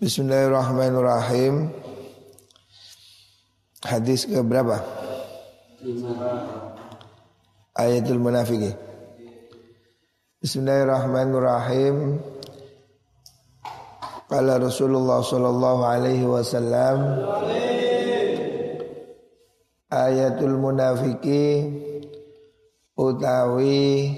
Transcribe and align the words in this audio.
Bismillahirrahmanirrahim. 0.00 1.68
Hadis 3.84 4.24
ke 4.24 4.40
berapa? 4.40 4.80
Ayatul 7.76 8.16
Munafiqin. 8.16 8.72
Bismillahirrahmanirrahim. 10.40 12.16
Qala 14.24 14.56
Rasulullah 14.56 15.20
sallallahu 15.20 15.82
alaihi 15.84 16.24
wasallam 16.24 17.20
Ayatul 19.92 20.56
Munafiqi 20.56 21.68
utawi 22.96 24.16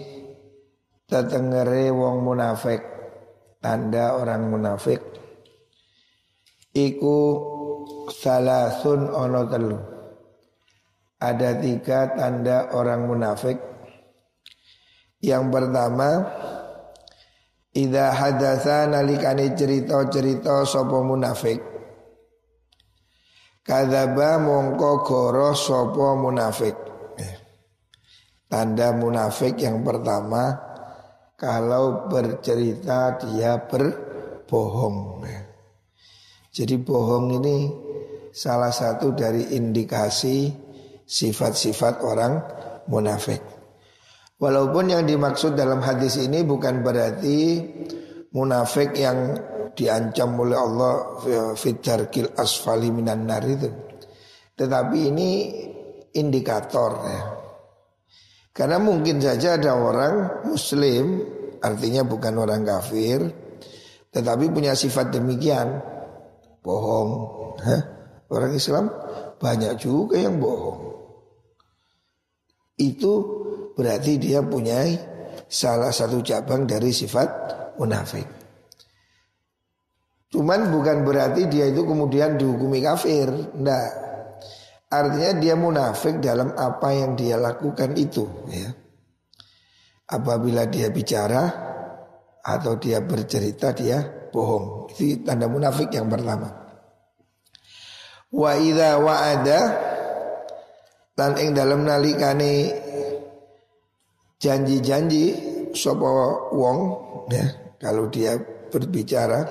tetengere 1.10 1.90
wong 1.90 2.22
munafik 2.22 2.86
tanda 3.58 4.14
orang 4.14 4.46
munafik 4.46 5.21
iku 6.72 7.18
salasun 8.08 9.12
ono 9.12 9.42
telu. 9.48 9.78
Ada 11.22 11.62
tiga 11.62 12.12
tanda 12.18 12.74
orang 12.74 13.06
munafik. 13.06 13.58
Yang 15.22 15.44
pertama 15.54 16.08
Ida 17.72 18.12
hadasa 18.12 18.84
nalikani 18.84 19.56
cerita-cerita 19.56 20.60
sopo 20.68 21.00
munafik. 21.00 21.56
Kadaba 23.64 24.36
mongko 24.36 25.00
goro 25.08 25.56
sopo 25.56 26.12
munafik. 26.20 26.76
Tanda 28.44 28.92
munafik 28.92 29.56
yang 29.56 29.80
pertama 29.80 30.52
kalau 31.40 32.12
bercerita 32.12 33.16
dia 33.24 33.56
berbohong. 33.56 35.24
Jadi 36.52 36.76
bohong 36.76 37.40
ini 37.40 37.56
salah 38.28 38.68
satu 38.68 39.16
dari 39.16 39.56
indikasi 39.56 40.52
sifat-sifat 41.00 42.04
orang 42.04 42.32
munafik. 42.92 43.40
Walaupun 44.36 44.92
yang 44.92 45.08
dimaksud 45.08 45.56
dalam 45.56 45.80
hadis 45.80 46.20
ini 46.20 46.44
bukan 46.44 46.84
berarti 46.84 47.62
munafik 48.36 48.92
yang 49.00 49.32
diancam 49.72 50.36
oleh 50.36 50.58
Allah 50.60 50.92
fitarkil 51.56 52.36
asfali 52.36 52.92
minan 52.92 53.24
nar 53.24 53.44
itu. 53.48 53.70
Tetapi 54.52 54.98
ini 55.08 55.30
indikator 56.12 56.92
ya. 57.08 57.22
Karena 58.52 58.76
mungkin 58.76 59.16
saja 59.16 59.56
ada 59.56 59.72
orang 59.72 60.44
muslim 60.44 61.24
artinya 61.62 62.04
bukan 62.04 62.34
orang 62.36 62.66
kafir 62.66 63.22
tetapi 64.12 64.52
punya 64.52 64.76
sifat 64.76 65.08
demikian 65.14 65.80
bohong. 66.62 67.10
Hah? 67.60 67.82
Orang 68.32 68.56
Islam 68.56 68.88
banyak 69.36 69.76
juga 69.76 70.16
yang 70.16 70.40
bohong. 70.40 70.80
Itu 72.80 73.12
berarti 73.76 74.16
dia 74.16 74.40
punya 74.40 74.88
salah 75.50 75.92
satu 75.92 76.24
cabang 76.24 76.64
dari 76.64 76.88
sifat 76.88 77.28
munafik. 77.76 78.24
Cuman 80.32 80.72
bukan 80.72 81.04
berarti 81.04 81.44
dia 81.44 81.68
itu 81.68 81.84
kemudian 81.84 82.40
dihukumi 82.40 82.80
kafir. 82.80 83.28
Enggak. 83.52 83.90
Artinya 84.88 85.32
dia 85.36 85.54
munafik 85.56 86.24
dalam 86.24 86.56
apa 86.56 86.88
yang 86.92 87.12
dia 87.12 87.36
lakukan 87.36 87.92
itu 88.00 88.24
ya. 88.48 88.72
Apabila 90.08 90.68
dia 90.68 90.88
bicara 90.88 91.71
atau 92.42 92.74
dia 92.78 92.98
bercerita 93.02 93.70
dia 93.70 94.02
bohong. 94.34 94.90
Itu 94.90 95.22
tanda 95.22 95.46
munafik 95.46 95.94
yang 95.94 96.10
pertama. 96.10 96.50
Wa 98.32 98.58
idza 98.58 98.98
wa'ada 98.98 99.60
lan 101.14 101.32
ing 101.38 101.54
dalam 101.54 101.86
nalikane 101.86 102.72
janji-janji 104.42 105.24
sapa 105.70 106.50
wong 106.50 106.78
ya 107.30 107.46
kalau 107.78 108.08
dia 108.08 108.34
berbicara 108.72 109.44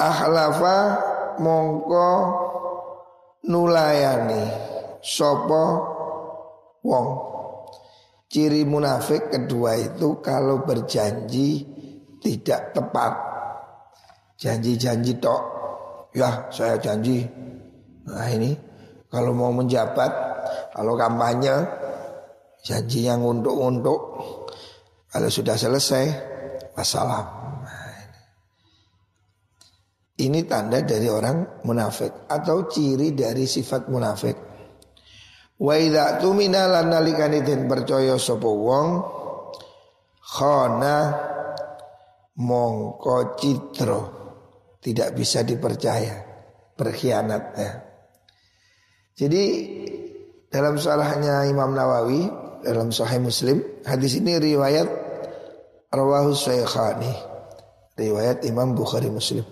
ahlafa 0.00 0.78
mongko 1.42 2.08
nulayani 3.50 4.44
sopo 5.04 5.64
wong. 6.80 7.29
Ciri 8.30 8.62
munafik 8.62 9.26
kedua 9.26 9.74
itu 9.74 10.22
kalau 10.22 10.62
berjanji 10.62 11.66
tidak 12.22 12.70
tepat. 12.70 13.12
Janji-janji 14.38 15.18
tok. 15.18 15.42
Ya, 16.14 16.46
saya 16.54 16.78
janji. 16.78 17.26
Nah, 18.06 18.30
ini 18.30 18.54
kalau 19.10 19.34
mau 19.34 19.50
menjabat, 19.50 20.12
kalau 20.70 20.94
kampanye 20.94 21.58
janji 22.62 23.10
yang 23.10 23.26
untuk-untuk. 23.26 23.98
Kalau 25.10 25.26
sudah 25.26 25.58
selesai, 25.58 26.04
wassalam. 26.78 27.26
Ini 30.20 30.46
tanda 30.46 30.78
dari 30.86 31.10
orang 31.10 31.66
munafik 31.66 32.30
atau 32.30 32.70
ciri 32.70 33.10
dari 33.10 33.42
sifat 33.42 33.90
munafik. 33.90 34.49
Wa 35.60 35.76
idza 35.76 36.16
tumina 36.16 36.64
lan 36.64 36.88
nalikane 36.88 37.44
den 37.44 37.68
percaya 37.68 38.16
sapa 38.16 38.48
wong 38.48 38.88
khana 40.24 40.96
mongko 42.40 43.36
citra 43.36 44.00
tidak 44.80 45.12
bisa 45.12 45.44
dipercaya 45.44 46.16
berkhianat 46.80 47.44
ya. 47.60 47.70
Jadi 49.20 49.44
dalam 50.48 50.80
salahnya 50.80 51.44
Imam 51.44 51.76
Nawawi 51.76 52.24
dalam 52.64 52.88
Sahih 52.88 53.20
Muslim 53.20 53.60
hadis 53.84 54.16
ini 54.16 54.40
riwayat 54.40 54.88
Rawahu 55.92 56.32
Syekhani 56.32 57.12
riwayat 58.00 58.48
Imam 58.48 58.72
Bukhari 58.72 59.12
Muslim. 59.12 59.44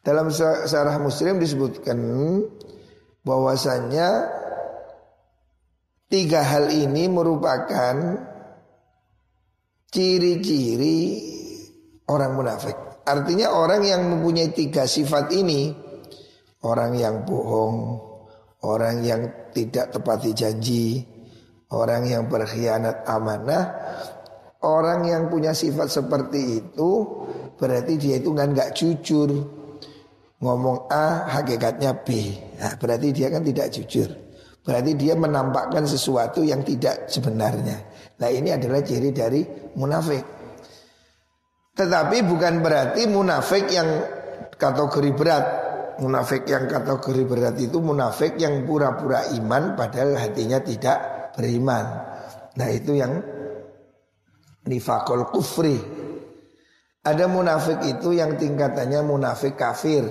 Dalam 0.00 0.32
sarah 0.32 0.96
Muslim 0.96 1.36
disebutkan 1.36 2.00
bahwasanya 3.22 4.40
tiga 6.12 6.44
hal 6.44 6.68
ini 6.68 7.08
merupakan 7.08 7.96
ciri-ciri 9.88 11.00
orang 12.12 12.36
munafik. 12.36 12.76
Artinya 13.08 13.56
orang 13.56 13.80
yang 13.80 14.04
mempunyai 14.12 14.52
tiga 14.52 14.84
sifat 14.84 15.32
ini, 15.32 15.72
orang 16.68 16.92
yang 17.00 17.24
bohong, 17.24 17.96
orang 18.68 19.00
yang 19.00 19.24
tidak 19.56 19.88
tepati 19.88 20.36
janji, 20.36 21.00
orang 21.72 22.04
yang 22.04 22.28
berkhianat 22.28 23.08
amanah, 23.08 23.64
orang 24.60 25.08
yang 25.08 25.32
punya 25.32 25.56
sifat 25.56 25.88
seperti 25.88 26.60
itu 26.60 26.90
berarti 27.56 27.96
dia 27.96 28.20
itu 28.20 28.30
kan 28.36 28.52
nggak 28.52 28.76
jujur 28.76 29.32
ngomong 30.42 30.92
A 30.92 31.24
hakikatnya 31.40 32.04
B. 32.04 32.36
Nah, 32.60 32.76
berarti 32.76 33.08
dia 33.14 33.32
kan 33.32 33.42
tidak 33.42 33.72
jujur. 33.72 34.31
Berarti 34.62 34.94
dia 34.94 35.18
menampakkan 35.18 35.82
sesuatu 35.82 36.46
yang 36.46 36.62
tidak 36.62 37.10
sebenarnya. 37.10 37.82
Nah 38.22 38.30
ini 38.30 38.54
adalah 38.54 38.78
ciri 38.86 39.10
dari 39.10 39.42
munafik. 39.74 40.22
Tetapi 41.74 42.16
bukan 42.22 42.62
berarti 42.62 43.10
munafik 43.10 43.66
yang 43.74 43.88
kategori 44.54 45.10
berat. 45.18 45.46
Munafik 45.98 46.46
yang 46.48 46.70
kategori 46.70 47.22
berat 47.26 47.56
itu 47.58 47.82
munafik 47.82 48.38
yang 48.38 48.62
pura-pura 48.62 49.28
iman 49.34 49.74
padahal 49.74 50.16
hatinya 50.16 50.62
tidak 50.62 50.98
beriman. 51.34 51.84
Nah 52.54 52.68
itu 52.70 52.96
yang 52.96 53.18
nifakul 54.66 55.26
kufri. 55.34 55.76
Ada 57.02 57.26
munafik 57.26 57.82
itu 57.82 58.14
yang 58.14 58.38
tingkatannya 58.38 59.02
munafik 59.02 59.58
kafir. 59.58 60.06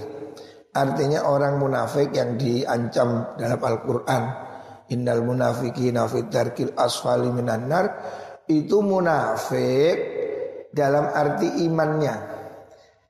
Artinya 0.71 1.27
orang 1.27 1.59
munafik 1.59 2.15
yang 2.15 2.39
diancam 2.39 3.35
dalam 3.35 3.59
Al-Quran. 3.59 4.23
Innal 4.91 5.23
munafiki 5.23 5.91
nafid 5.91 6.31
darkil 6.31 6.71
asfali 6.79 7.27
minan 7.27 7.67
nar. 7.67 7.85
Itu 8.47 8.79
munafik 8.79 9.95
dalam 10.71 11.11
arti 11.11 11.67
imannya. 11.67 12.15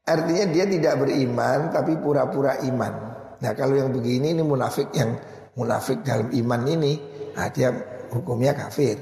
Artinya 0.01 0.45
dia 0.49 0.65
tidak 0.65 1.05
beriman 1.05 1.69
tapi 1.69 2.01
pura-pura 2.01 2.57
iman. 2.65 2.93
Nah 3.41 3.51
kalau 3.53 3.77
yang 3.77 3.93
begini 3.93 4.33
ini 4.33 4.41
munafik 4.41 4.89
yang 4.97 5.13
munafik 5.57 6.01
dalam 6.01 6.33
iman 6.33 6.61
ini 6.65 6.93
Nah 7.31 7.47
dia 7.47 7.69
hukumnya 8.11 8.57
kafir. 8.57 8.97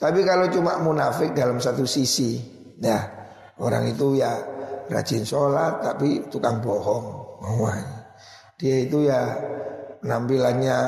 Tapi 0.00 0.24
kalau 0.24 0.48
cuma 0.50 0.80
munafik 0.82 1.36
dalam 1.36 1.60
satu 1.62 1.84
sisi 1.84 2.40
Nah 2.80 3.04
orang 3.60 3.92
itu 3.92 4.16
ya 4.16 4.32
rajin 4.88 5.28
sholat 5.28 5.84
tapi 5.84 6.26
tukang 6.32 6.64
bohong. 6.64 7.06
Wah 7.38 7.97
dia 8.58 8.76
itu 8.82 9.06
ya 9.06 9.38
penampilannya 10.02 10.78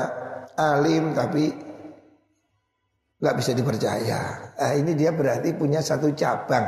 alim 0.59 1.15
tapi 1.15 1.49
nggak 3.21 3.35
bisa 3.37 3.51
dipercaya. 3.55 4.19
Nah, 4.59 4.73
ini 4.75 4.91
dia 4.97 5.15
berarti 5.15 5.55
punya 5.55 5.79
satu 5.79 6.11
cabang, 6.11 6.67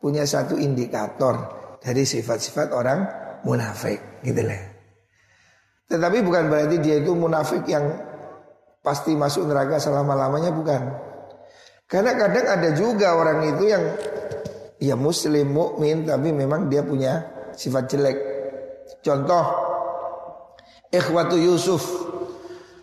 punya 0.00 0.24
satu 0.24 0.56
indikator 0.56 1.34
dari 1.82 2.06
sifat-sifat 2.08 2.72
orang 2.72 3.00
munafik 3.44 4.24
gitu 4.24 4.40
lah. 4.40 4.62
Tetapi 5.90 6.18
bukan 6.24 6.48
berarti 6.48 6.80
dia 6.80 7.02
itu 7.02 7.12
munafik 7.12 7.66
yang 7.68 7.84
pasti 8.80 9.12
masuk 9.12 9.44
neraka 9.44 9.76
selama-lamanya 9.76 10.54
bukan. 10.54 10.82
Karena 11.84 12.16
kadang 12.16 12.46
ada 12.48 12.68
juga 12.72 13.12
orang 13.12 13.44
itu 13.44 13.64
yang 13.68 13.84
ya 14.80 14.96
muslim 14.96 15.52
mukmin 15.52 16.08
tapi 16.08 16.32
memang 16.32 16.72
dia 16.72 16.80
punya 16.80 17.20
sifat 17.52 17.84
jelek. 17.92 18.18
Contoh 19.04 19.73
ikhwatu 20.94 21.34
Yusuf 21.34 21.82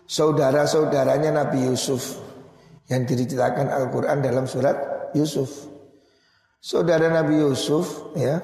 saudara-saudaranya 0.04 1.32
Nabi 1.32 1.64
Yusuf 1.72 2.20
yang 2.92 3.08
diceritakan 3.08 3.72
Al-Qur'an 3.72 4.20
dalam 4.20 4.44
surat 4.44 5.08
Yusuf. 5.16 5.48
Saudara 6.62 7.08
Nabi 7.08 7.40
Yusuf 7.42 8.14
ya 8.14 8.38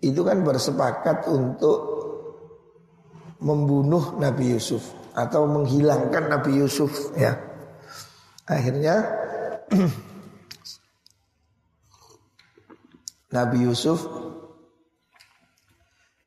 itu 0.00 0.22
kan 0.24 0.40
bersepakat 0.46 1.28
untuk 1.28 1.78
membunuh 3.42 4.16
Nabi 4.16 4.54
Yusuf 4.54 4.94
atau 5.12 5.44
menghilangkan 5.50 6.30
Nabi 6.30 6.62
Yusuf 6.62 7.12
ya. 7.18 7.36
Akhirnya 8.46 9.02
Nabi 13.36 13.58
Yusuf 13.66 14.06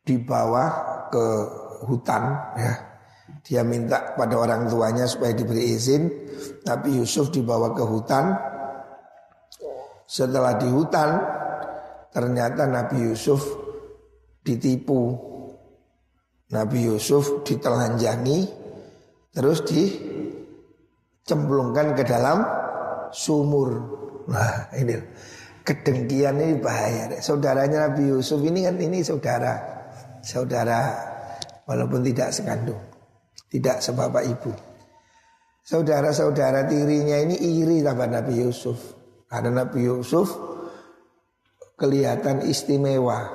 dibawa 0.06 0.66
ke 1.10 1.26
hutan 1.84 2.24
ya. 2.56 2.74
Dia 3.46 3.62
minta 3.62 4.18
pada 4.18 4.34
orang 4.38 4.70
tuanya 4.70 5.06
supaya 5.06 5.34
diberi 5.34 5.74
izin. 5.74 6.10
Nabi 6.66 6.98
Yusuf 6.98 7.30
dibawa 7.34 7.74
ke 7.74 7.84
hutan 7.86 8.34
setelah 10.06 10.54
di 10.58 10.70
hutan 10.70 11.20
ternyata 12.14 12.66
Nabi 12.70 12.98
Yusuf 13.06 13.42
ditipu. 14.46 15.34
Nabi 16.54 16.86
Yusuf 16.86 17.42
ditelanjangi 17.42 18.46
terus 19.34 19.66
dicemplungkan 19.66 21.98
ke 21.98 22.06
dalam 22.06 22.46
sumur. 23.10 23.74
Nah, 24.30 24.70
ini 24.78 24.94
kedengkian 25.66 26.38
ini 26.38 26.62
bahaya. 26.62 27.18
Saudaranya 27.18 27.90
Nabi 27.90 28.14
Yusuf 28.14 28.46
ini 28.46 28.70
kan 28.70 28.78
ini 28.78 29.02
saudara. 29.02 29.58
Saudara 30.22 30.94
walaupun 31.66 32.02
tidak 32.06 32.32
sekandung. 32.32 32.82
Tidak 33.50 33.82
sebapak 33.82 34.24
ibu. 34.26 34.52
Saudara-saudara 35.66 36.70
tirinya 36.70 37.18
ini 37.26 37.36
iri 37.42 37.82
sama 37.82 38.06
Nabi 38.06 38.38
Yusuf. 38.38 38.78
Ada 39.34 39.50
Nabi 39.50 39.82
Yusuf 39.90 40.30
kelihatan 41.74 42.46
istimewa. 42.46 43.26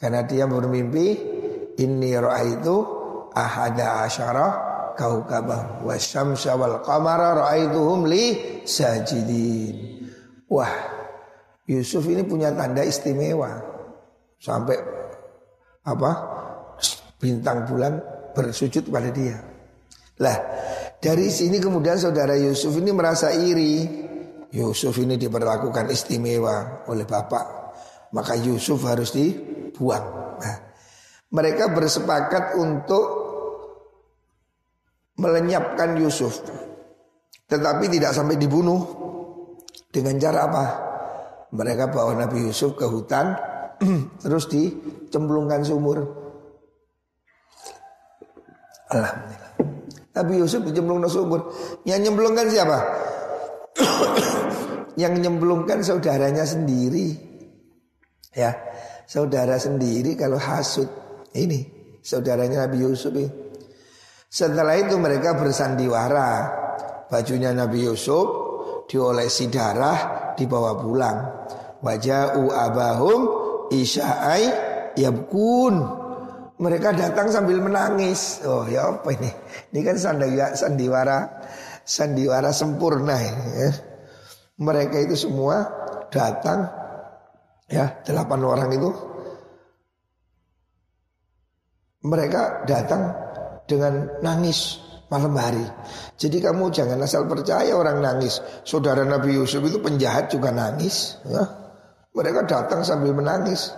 Karena 0.00 0.24
dia 0.24 0.48
bermimpi 0.48 1.06
ini 1.78 2.10
roh 2.16 2.34
itu 2.40 2.76
ahada 3.36 4.08
asyara 4.08 4.46
kaukabah 4.96 5.82
wasyamsa 5.82 6.54
wal 6.54 6.80
qamara 6.80 7.44
ra'aituhum 7.44 8.08
li 8.08 8.24
sajidin. 8.64 10.06
Wah, 10.48 10.72
Yusuf 11.68 12.04
ini 12.08 12.24
punya 12.24 12.52
tanda 12.54 12.84
istimewa. 12.84 13.58
Sampai 14.38 14.76
apa? 15.84 16.10
Bintang 17.24 17.64
bulan 17.64 17.96
bersujud 18.36 18.92
pada 18.92 19.08
dia. 19.08 19.40
Lah, 20.20 20.36
dari 21.00 21.32
sini 21.32 21.56
kemudian 21.56 21.96
saudara 21.96 22.36
Yusuf 22.36 22.76
ini 22.76 22.92
merasa 22.92 23.32
iri. 23.32 24.04
Yusuf 24.52 24.92
ini 25.00 25.16
diperlakukan 25.16 25.88
istimewa 25.88 26.84
oleh 26.84 27.08
bapak. 27.08 27.46
Maka 28.12 28.36
Yusuf 28.36 28.84
harus 28.84 29.16
dibuang. 29.16 30.36
Nah, 30.36 30.56
mereka 31.32 31.72
bersepakat 31.72 32.60
untuk 32.60 33.04
melenyapkan 35.16 35.96
Yusuf. 35.96 36.44
Tetapi 37.48 37.88
tidak 37.88 38.12
sampai 38.12 38.36
dibunuh. 38.36 39.00
Dengan 39.88 40.20
cara 40.20 40.44
apa? 40.44 40.64
Mereka 41.56 41.88
bawa 41.88 42.12
Nabi 42.20 42.44
Yusuf 42.44 42.76
ke 42.76 42.84
hutan. 42.84 43.32
terus 44.22 44.46
dicemplungkan 44.46 45.66
sumur. 45.66 46.23
Alhamdulillah. 48.92 49.52
Nabi 50.14 50.32
Yusuf 50.38 50.60
dicemplungkan 50.62 51.10
sumur. 51.10 51.40
Yang 51.88 52.00
nyemplungkan 52.10 52.46
siapa? 52.46 52.78
yang 55.02 55.14
nyemplungkan 55.18 55.82
saudaranya 55.82 56.46
sendiri. 56.46 57.14
Ya, 58.34 58.54
saudara 59.06 59.58
sendiri 59.58 60.18
kalau 60.18 60.38
hasut 60.38 60.90
ini 61.34 61.66
saudaranya 62.02 62.66
Nabi 62.66 62.82
Yusuf 62.82 63.14
ini. 63.14 63.30
Setelah 64.30 64.74
itu 64.74 64.98
mereka 64.98 65.38
bersandiwara. 65.38 66.62
Bajunya 67.06 67.54
Nabi 67.54 67.86
Yusuf 67.86 68.26
diolesi 68.90 69.46
darah 69.46 70.34
dibawa 70.34 70.74
pulang. 70.74 71.18
Waja'u 71.78 72.50
abahum 72.50 73.20
isya'ai 73.70 74.44
yabkun. 74.98 76.03
Mereka 76.54 76.94
datang 76.94 77.28
sambil 77.34 77.58
menangis. 77.58 78.42
Oh 78.46 78.62
ya 78.70 78.94
apa 78.94 79.10
ini? 79.10 79.30
Ini 79.74 79.80
kan 79.82 79.96
sandiwara 79.98 81.18
sandiwara 81.84 82.50
sempurna 82.54 83.16
ini 83.20 83.48
ya 83.60 83.70
mereka 84.58 84.96
itu 85.02 85.18
semua 85.18 85.66
datang 86.14 86.70
ya 87.66 87.90
delapan 88.06 88.40
orang 88.44 88.70
itu 88.70 88.90
mereka 92.04 92.62
datang 92.68 93.10
dengan 93.64 94.20
nangis 94.20 94.78
malam 95.08 95.32
hari. 95.34 95.64
Jadi 96.20 96.38
kamu 96.38 96.68
jangan 96.68 97.00
asal 97.00 97.24
percaya 97.24 97.72
orang 97.72 98.04
nangis. 98.04 98.44
Saudara 98.62 99.02
Nabi 99.02 99.40
Yusuf 99.40 99.64
itu 99.64 99.80
penjahat 99.80 100.28
juga 100.28 100.52
nangis. 100.52 101.16
Ya. 101.24 101.48
Mereka 102.12 102.44
datang 102.44 102.84
sambil 102.84 103.16
menangis. 103.16 103.72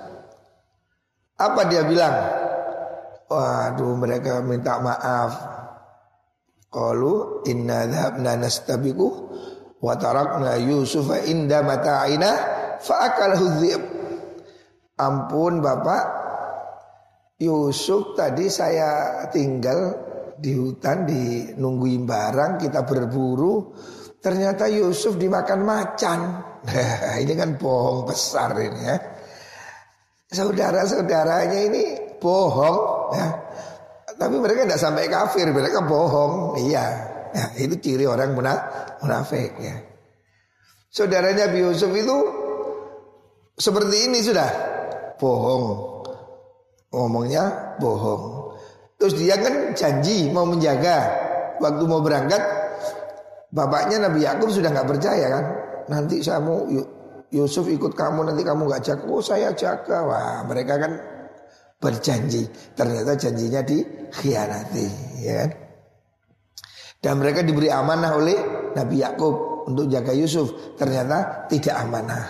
Apa 1.38 1.70
dia 1.70 1.86
bilang? 1.86 2.14
Waduh 3.26 3.94
mereka 3.98 4.38
minta 4.42 4.78
maaf. 4.78 5.32
Qalu 6.70 7.46
inna 7.50 7.86
dhabna 7.88 8.38
nastabiku 8.38 9.08
wa 9.82 9.94
tarakna 9.98 10.58
Yusufa 10.60 11.24
inda 11.26 11.62
mata'ina 11.62 12.30
fa 12.82 12.94
akalahu 13.10 13.94
Ampun 14.96 15.60
Bapak, 15.60 16.04
Yusuf 17.36 18.16
tadi 18.16 18.48
saya 18.48 19.20
tinggal 19.28 19.92
di 20.40 20.56
hutan 20.56 21.04
di 21.04 21.52
nungguin 21.52 22.08
barang 22.08 22.56
kita 22.56 22.80
berburu 22.80 23.76
ternyata 24.24 24.64
Yusuf 24.72 25.20
dimakan 25.20 25.60
macan. 25.68 26.18
Ini 27.22 27.32
kan 27.36 27.60
bohong 27.60 28.08
besar 28.08 28.56
ini 28.56 28.80
ya. 28.88 28.98
Saudara-saudaranya 30.26 31.60
ini 31.70 31.84
bohong 32.18 32.95
ya. 33.14 33.28
Tapi 34.16 34.36
mereka 34.40 34.64
tidak 34.64 34.80
sampai 34.80 35.12
kafir, 35.12 35.52
mereka 35.52 35.84
bohong. 35.84 36.56
Iya. 36.56 36.84
Ya, 37.36 37.46
itu 37.60 37.76
ciri 37.84 38.08
orang 38.08 38.32
munafik 38.32 39.52
ya. 39.60 39.76
Saudaranya 40.88 41.52
Nabi 41.52 41.68
Yusuf 41.68 41.92
itu 41.92 42.16
seperti 43.60 44.08
ini 44.08 44.24
sudah 44.24 44.48
bohong. 45.20 45.64
Ngomongnya 46.96 47.76
bohong. 47.76 48.56
Terus 48.96 49.20
dia 49.20 49.36
kan 49.36 49.76
janji 49.76 50.32
mau 50.32 50.48
menjaga 50.48 51.12
waktu 51.60 51.84
mau 51.84 52.00
berangkat 52.00 52.40
bapaknya 53.52 54.08
Nabi 54.08 54.24
Yakub 54.24 54.48
sudah 54.48 54.72
nggak 54.72 54.88
percaya 54.88 55.26
kan. 55.28 55.44
Nanti 55.92 56.24
saya 56.24 56.40
mau 56.40 56.64
Yusuf 57.28 57.68
ikut 57.68 57.92
kamu 57.92 58.32
nanti 58.32 58.40
kamu 58.40 58.64
nggak 58.64 58.80
jaga. 58.80 59.04
Oh 59.12 59.20
saya 59.20 59.52
jaga. 59.52 60.08
Wah 60.08 60.40
mereka 60.48 60.80
kan 60.80 60.96
berjanji. 61.76 62.48
Ternyata 62.72 63.12
janjinya 63.16 63.60
dikhianati, 63.62 64.86
ya 65.22 65.34
kan? 65.44 65.50
Dan 66.96 67.22
mereka 67.22 67.44
diberi 67.44 67.70
amanah 67.70 68.12
oleh 68.18 68.38
Nabi 68.74 68.96
Yakub 68.98 69.66
untuk 69.70 69.86
jaga 69.86 70.10
Yusuf. 70.10 70.74
Ternyata 70.74 71.46
tidak 71.46 71.76
amanah. 71.86 72.24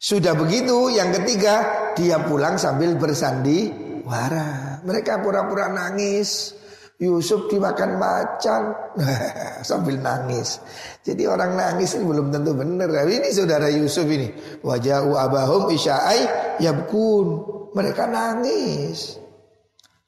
Sudah 0.00 0.32
begitu 0.32 0.88
yang 0.88 1.12
ketiga 1.12 1.60
dia 1.92 2.16
pulang 2.24 2.56
sambil 2.56 2.96
bersandi 2.96 3.68
wara. 4.08 4.80
Mereka 4.80 5.20
pura-pura 5.20 5.68
nangis. 5.68 6.56
Yusuf 7.00 7.48
dimakan 7.48 7.96
macan 7.96 8.76
sambil 9.68 9.96
nangis. 9.96 10.60
Jadi 11.00 11.24
orang 11.24 11.56
nangis 11.56 11.96
ini 11.96 12.04
belum 12.04 12.28
tentu 12.28 12.52
benar. 12.52 12.92
Ini 13.08 13.32
saudara 13.32 13.72
Yusuf 13.72 14.04
ini. 14.04 14.28
Wajah 14.60 15.08
abahum 15.08 15.72
isya'ai 15.72 16.22
yabkun. 16.60 17.26
Mereka 17.72 18.04
nangis. 18.04 19.16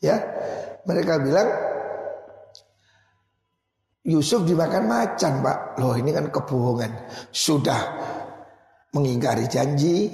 Ya, 0.05 0.21
mereka 0.85 1.17
bilang 1.17 1.49
Yusuf 4.03 4.43
dimakan 4.43 4.91
macan 4.91 5.47
pak 5.47 5.79
Loh 5.79 5.95
ini 5.95 6.11
kan 6.11 6.27
kebohongan 6.27 6.91
Sudah 7.31 7.79
mengingkari 8.91 9.47
janji, 9.47 10.11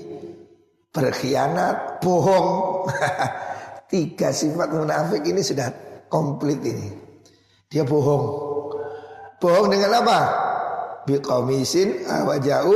berkhianat, 0.92 1.98
bohong. 2.04 2.86
Tiga 3.90 4.28
sifat 4.30 4.68
munafik 4.70 5.24
ini 5.24 5.40
sudah 5.40 5.87
komplit 6.08 6.60
ini. 6.64 6.88
Dia 7.68 7.84
bohong. 7.84 8.24
Bohong 9.38 9.68
dengan 9.70 10.02
apa? 10.02 10.20
Biqamisin 11.06 12.04
awajau 12.04 12.74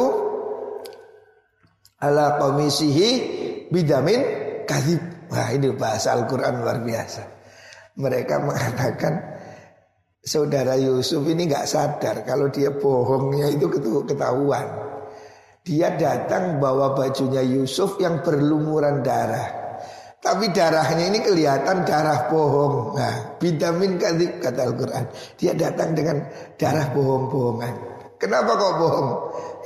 ala 2.00 2.38
komisihi 2.38 3.10
bidamin 3.72 4.20
kadhib. 4.68 5.00
Wah 5.32 5.48
ini 5.48 5.72
bahasa 5.72 6.12
Al-Quran 6.12 6.60
luar 6.60 6.84
biasa. 6.84 7.22
Mereka 7.96 8.34
mengatakan 8.44 9.14
saudara 10.20 10.76
Yusuf 10.76 11.24
ini 11.24 11.48
nggak 11.48 11.66
sadar 11.68 12.24
kalau 12.24 12.52
dia 12.52 12.72
bohongnya 12.72 13.48
itu 13.52 13.68
ketahuan. 14.06 14.92
Dia 15.62 15.94
datang 15.94 16.58
bawa 16.58 16.92
bajunya 16.98 17.40
Yusuf 17.40 17.94
yang 18.02 18.20
berlumuran 18.20 19.06
darah. 19.06 19.61
Tapi 20.22 20.54
darahnya 20.54 21.10
ini 21.10 21.18
kelihatan 21.18 21.82
darah 21.82 22.30
bohong. 22.30 22.94
Nah, 22.94 23.34
vitamin 23.42 23.98
kadib 23.98 24.38
kata 24.38 24.70
Al-Quran. 24.70 25.04
Dia 25.34 25.50
datang 25.58 25.98
dengan 25.98 26.22
darah 26.54 26.94
bohong-bohongan. 26.94 27.74
Kenapa 28.22 28.54
kok 28.54 28.74
bohong? 28.78 29.10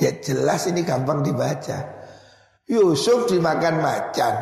Ya 0.01 0.17
jelas 0.17 0.65
ini 0.73 0.81
gampang 0.81 1.21
dibaca. 1.21 1.77
Yusuf 2.73 3.29
dimakan 3.29 3.85
macan. 3.85 4.35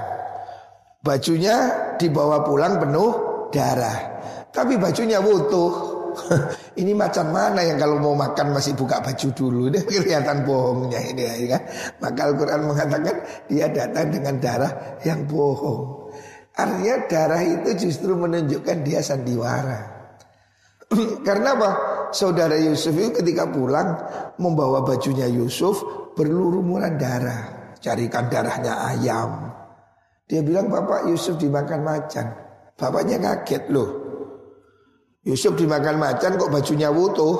Bajunya 1.02 1.56
dibawa 1.98 2.46
pulang 2.46 2.78
penuh 2.78 3.10
darah. 3.50 4.22
Tapi 4.54 4.78
bajunya 4.78 5.18
utuh. 5.18 5.90
ini 6.80 6.94
macan 6.94 7.34
mana 7.34 7.58
yang 7.66 7.74
kalau 7.74 7.98
mau 7.98 8.14
makan 8.14 8.54
masih 8.54 8.78
buka 8.78 9.02
baju 9.02 9.34
dulu 9.34 9.66
Ini 9.74 9.82
kelihatan 9.82 10.46
bohongnya 10.46 11.02
ini 11.10 11.26
ya 11.26 11.58
kan 11.58 11.62
Maka 11.98 12.20
Al-Quran 12.30 12.60
mengatakan 12.70 13.16
dia 13.50 13.66
datang 13.66 14.14
dengan 14.14 14.38
darah 14.38 15.02
yang 15.02 15.26
bohong 15.26 16.03
Artinya 16.54 16.96
darah 17.10 17.42
itu 17.42 17.70
justru 17.74 18.14
menunjukkan 18.14 18.86
dia 18.86 19.02
sandiwara. 19.02 19.90
Karena 21.26 21.58
apa? 21.58 21.70
Saudara 22.14 22.54
Yusuf 22.54 22.94
itu 22.94 23.10
ketika 23.18 23.50
pulang 23.50 23.98
membawa 24.38 24.86
bajunya 24.86 25.26
Yusuf 25.26 25.82
berlumuran 26.14 26.94
darah. 26.94 27.74
Carikan 27.82 28.30
darahnya 28.30 28.86
ayam. 28.86 29.50
Dia 30.30 30.40
bilang 30.46 30.70
bapak 30.70 31.10
Yusuf 31.10 31.36
dimakan 31.36 31.82
macan. 31.82 32.26
Bapaknya 32.78 33.18
kaget 33.18 33.68
loh. 33.74 33.90
Yusuf 35.26 35.58
dimakan 35.58 35.98
macan 35.98 36.38
kok 36.38 36.54
bajunya 36.54 36.88
wutuh. 36.88 37.36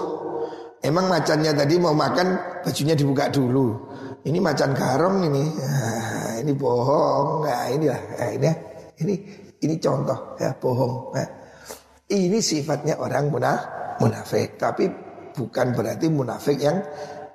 Emang 0.85 1.09
macannya 1.09 1.57
tadi 1.57 1.81
mau 1.81 1.97
makan 1.97 2.61
bajunya 2.67 2.93
dibuka 2.99 3.31
dulu. 3.31 3.73
Ini 4.27 4.43
macan 4.43 4.75
garong 4.75 5.23
ini. 5.31 5.45
Nah, 6.35 6.43
ini 6.43 6.53
bohong. 6.53 7.47
Nah 7.47 7.71
inilah. 7.71 8.01
Nah, 8.19 8.31
ini 8.35 8.51
ini 9.03 9.15
ini 9.65 9.75
contoh 9.81 10.39
ya 10.39 10.55
bohong. 10.55 11.17
Ya. 11.17 11.27
Ini 12.05 12.39
sifatnya 12.39 13.01
orang 13.01 13.33
munaf, 13.33 13.61
munafik, 13.99 14.61
tapi 14.61 14.87
bukan 15.35 15.73
berarti 15.73 16.07
munafik 16.13 16.61
yang 16.61 16.79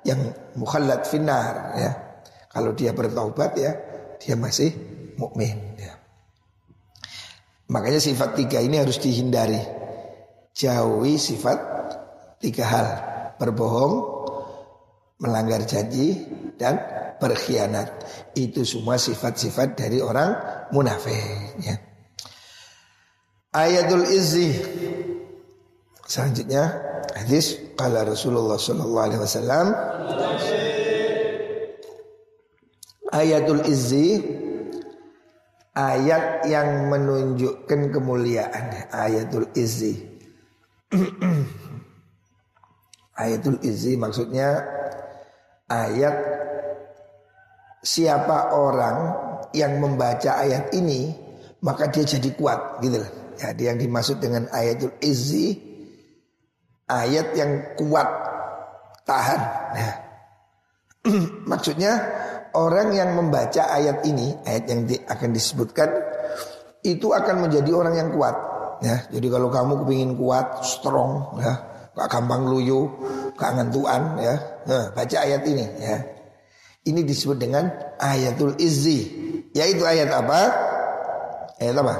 yang 0.06 0.20
mukhallat 0.56 1.04
finar 1.04 1.76
ya. 1.76 1.92
Kalau 2.50 2.72
dia 2.72 2.94
bertaubat 2.96 3.50
ya 3.58 3.72
dia 4.20 4.34
masih 4.38 4.72
mukmin 5.20 5.56
ya. 5.76 6.00
Makanya 7.70 8.02
sifat 8.02 8.34
tiga 8.34 8.58
ini 8.58 8.82
harus 8.82 8.98
dihindari. 8.98 9.62
Jauhi 10.54 11.14
sifat 11.14 11.58
tiga 12.42 12.64
hal. 12.66 12.88
Berbohong, 13.40 13.94
melanggar 15.22 15.64
janji, 15.64 16.28
dan 16.60 16.76
berkhianat. 17.16 17.88
Itu 18.36 18.68
semua 18.68 19.00
sifat-sifat 19.00 19.80
dari 19.80 20.04
orang 20.04 20.59
munafik 20.70 21.58
ya. 21.62 21.76
Ayatul 23.50 24.06
izzi. 24.06 24.54
Selanjutnya 26.06 26.70
hadis 27.14 27.58
kala 27.74 28.06
Rasulullah 28.06 28.58
sallallahu 28.58 29.74
Ayatul 33.10 33.66
izzi 33.66 34.22
ayat 35.74 36.46
yang 36.46 36.86
menunjukkan 36.90 37.90
kemuliaan 37.90 38.86
ayatul 38.94 39.50
izzi. 39.58 39.98
Ayatul 43.20 43.60
izzi 43.60 44.00
maksudnya 44.00 44.64
ayat 45.68 46.16
siapa 47.84 48.56
orang 48.56 49.29
yang 49.56 49.80
membaca 49.80 50.40
ayat 50.40 50.72
ini 50.76 51.30
maka 51.60 51.88
dia 51.92 52.04
jadi 52.04 52.30
kuat 52.36 52.80
gitu 52.80 53.00
loh. 53.00 53.10
Jadi 53.40 53.62
yang 53.64 53.78
dimaksud 53.80 54.20
dengan 54.20 54.48
ayatul 54.52 54.92
izzi 55.00 55.56
ayat 56.88 57.32
yang 57.36 57.76
kuat 57.76 58.08
tahan. 59.04 59.40
Nah, 59.76 59.94
maksudnya 61.50 61.92
orang 62.52 62.92
yang 62.92 63.16
membaca 63.16 63.62
ayat 63.72 64.04
ini, 64.04 64.36
ayat 64.44 64.64
yang 64.68 64.80
di, 64.84 64.96
akan 65.00 65.30
disebutkan 65.32 65.88
itu 66.84 67.12
akan 67.12 67.48
menjadi 67.48 67.70
orang 67.72 67.94
yang 67.96 68.10
kuat. 68.12 68.36
Ya, 68.80 68.96
jadi 69.12 69.28
kalau 69.28 69.52
kamu 69.52 69.84
kepingin 69.84 70.12
kuat, 70.16 70.64
strong, 70.64 71.36
ya, 71.36 71.52
gak 71.92 72.08
gampang 72.08 72.48
luyu, 72.48 72.88
gak 73.36 73.52
ngantuan, 73.60 74.16
ya, 74.16 74.40
nah, 74.64 74.88
baca 74.96 75.16
ayat 75.20 75.44
ini, 75.44 75.68
ya. 75.76 76.00
Ini 76.80 77.04
disebut 77.04 77.36
dengan 77.36 77.68
ayatul 78.00 78.56
izzi. 78.56 79.04
Yaitu 79.52 79.84
ayat 79.84 80.08
apa? 80.08 80.40
Ayat 81.60 81.76
apa? 81.76 81.94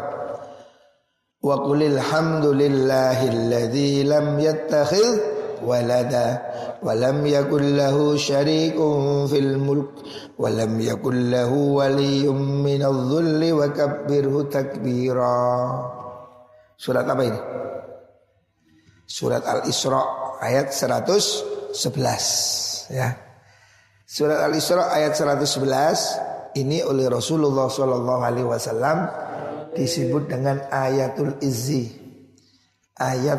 Wa 1.40 1.56
qulil 1.60 2.00
hamdulillahilladzi 2.00 4.08
lam 4.08 4.40
yattakhidh 4.40 5.40
lam 6.96 7.20
yakul 7.28 7.76
lahu 7.76 8.16
syarikun 8.16 9.28
fil 9.28 9.60
mulk 9.60 10.00
wa 10.40 10.48
lam 10.48 10.80
yakul 10.80 11.12
lahu 11.12 11.76
waliyyun 11.76 12.64
minadh 12.64 12.96
dhulli 13.08 13.52
wa 13.52 13.68
kabbirhu 13.68 14.48
takbira. 14.48 15.76
Surat 16.80 17.04
apa 17.04 17.20
ini? 17.20 17.40
Surat 19.04 19.44
Al-Isra 19.44 20.00
ayat 20.40 20.72
111 20.72 22.96
ya. 22.96 23.29
Surat 24.10 24.42
Al-Isra 24.42 24.90
ayat 24.90 25.14
111 25.14 26.58
ini 26.58 26.82
oleh 26.82 27.06
Rasulullah 27.06 27.70
Shallallahu 27.70 28.22
Alaihi 28.26 28.42
Wasallam 28.42 29.06
disebut 29.70 30.26
dengan 30.26 30.66
ayatul 30.66 31.38
izzi, 31.38 31.94
ayat 32.98 33.38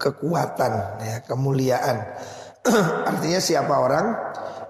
kekuatan, 0.00 0.72
ya, 1.04 1.20
kemuliaan. 1.28 2.08
Artinya 3.12 3.36
siapa 3.36 3.68
orang 3.76 4.16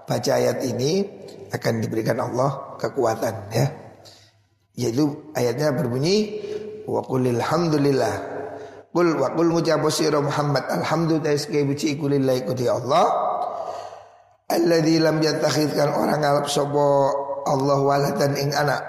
baca 0.03 0.31
ayat 0.35 0.59
ini 0.67 1.07
akan 1.55 1.73
diberikan 1.87 2.19
Allah 2.19 2.75
kekuatan, 2.75 3.35
ya. 3.55 3.71
Yaitu 4.75 5.31
ayatnya 5.39 5.71
berbunyi 5.71 6.35
wa 6.83 6.99
qulil 7.07 7.39
hamdulillah. 7.39 8.43
Qul 8.91 9.15
wa 9.15 9.31
qul 9.31 9.55
ngucap 9.55 9.79
Muhammad 10.19 10.67
alhamdulillah 10.67 11.31
sekali 11.39 11.63
puji 11.63 11.95
iku 11.95 12.11
lillahi 12.11 12.43
Allah 12.67 13.28
Alladzi 14.49 14.97
lam 14.97 15.21
yattakhidkan 15.21 15.93
orang 15.93 16.25
ngalap 16.25 16.49
sapa 16.49 16.85
Allah 17.45 17.79
waladan 17.85 18.33
ing 18.33 18.49
anak. 18.49 18.81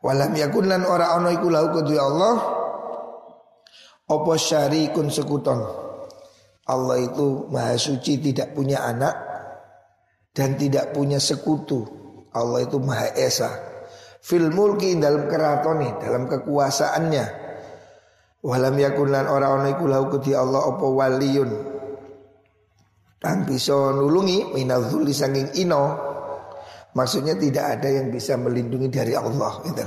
Walam 0.00 0.32
yakun 0.32 0.72
lan 0.72 0.88
ora 0.88 1.12
ana 1.12 1.36
iku 1.36 1.52
lahu 1.52 1.68
kudu 1.76 2.00
Allah 2.00 2.34
apa 4.08 4.32
syarikun 4.40 5.12
sekuton. 5.12 5.60
Allah 6.66 6.96
itu 6.98 7.44
maha 7.52 7.76
suci 7.76 8.24
tidak 8.24 8.56
punya 8.56 8.88
anak 8.88 9.12
dan 10.32 10.56
tidak 10.56 10.96
punya 10.96 11.20
sekutu. 11.20 11.84
Allah 12.32 12.64
itu 12.64 12.80
maha 12.80 13.12
esa. 13.20 13.52
Fil 14.24 14.48
mulki 14.48 14.96
dalam 14.96 15.28
keratoni, 15.28 15.92
dalam 16.00 16.24
kekuasaannya. 16.24 17.24
Walam 18.48 18.74
yakun 18.80 19.12
lan 19.12 19.28
ora 19.28 19.52
ana 19.52 19.76
iku 19.76 19.84
lahu 19.84 20.08
kudu 20.08 20.32
Allah 20.32 20.72
apa 20.72 20.86
waliyun 20.88 21.75
Kang 23.16 23.48
bisa 23.48 23.72
nulungi 23.72 24.52
minadzuli 24.52 25.12
sanging 25.16 25.56
ino. 25.56 25.84
Maksudnya 26.96 27.36
tidak 27.36 27.80
ada 27.80 27.88
yang 27.92 28.08
bisa 28.08 28.36
melindungi 28.40 28.88
dari 28.88 29.12
Allah 29.12 29.52
gitu. 29.64 29.84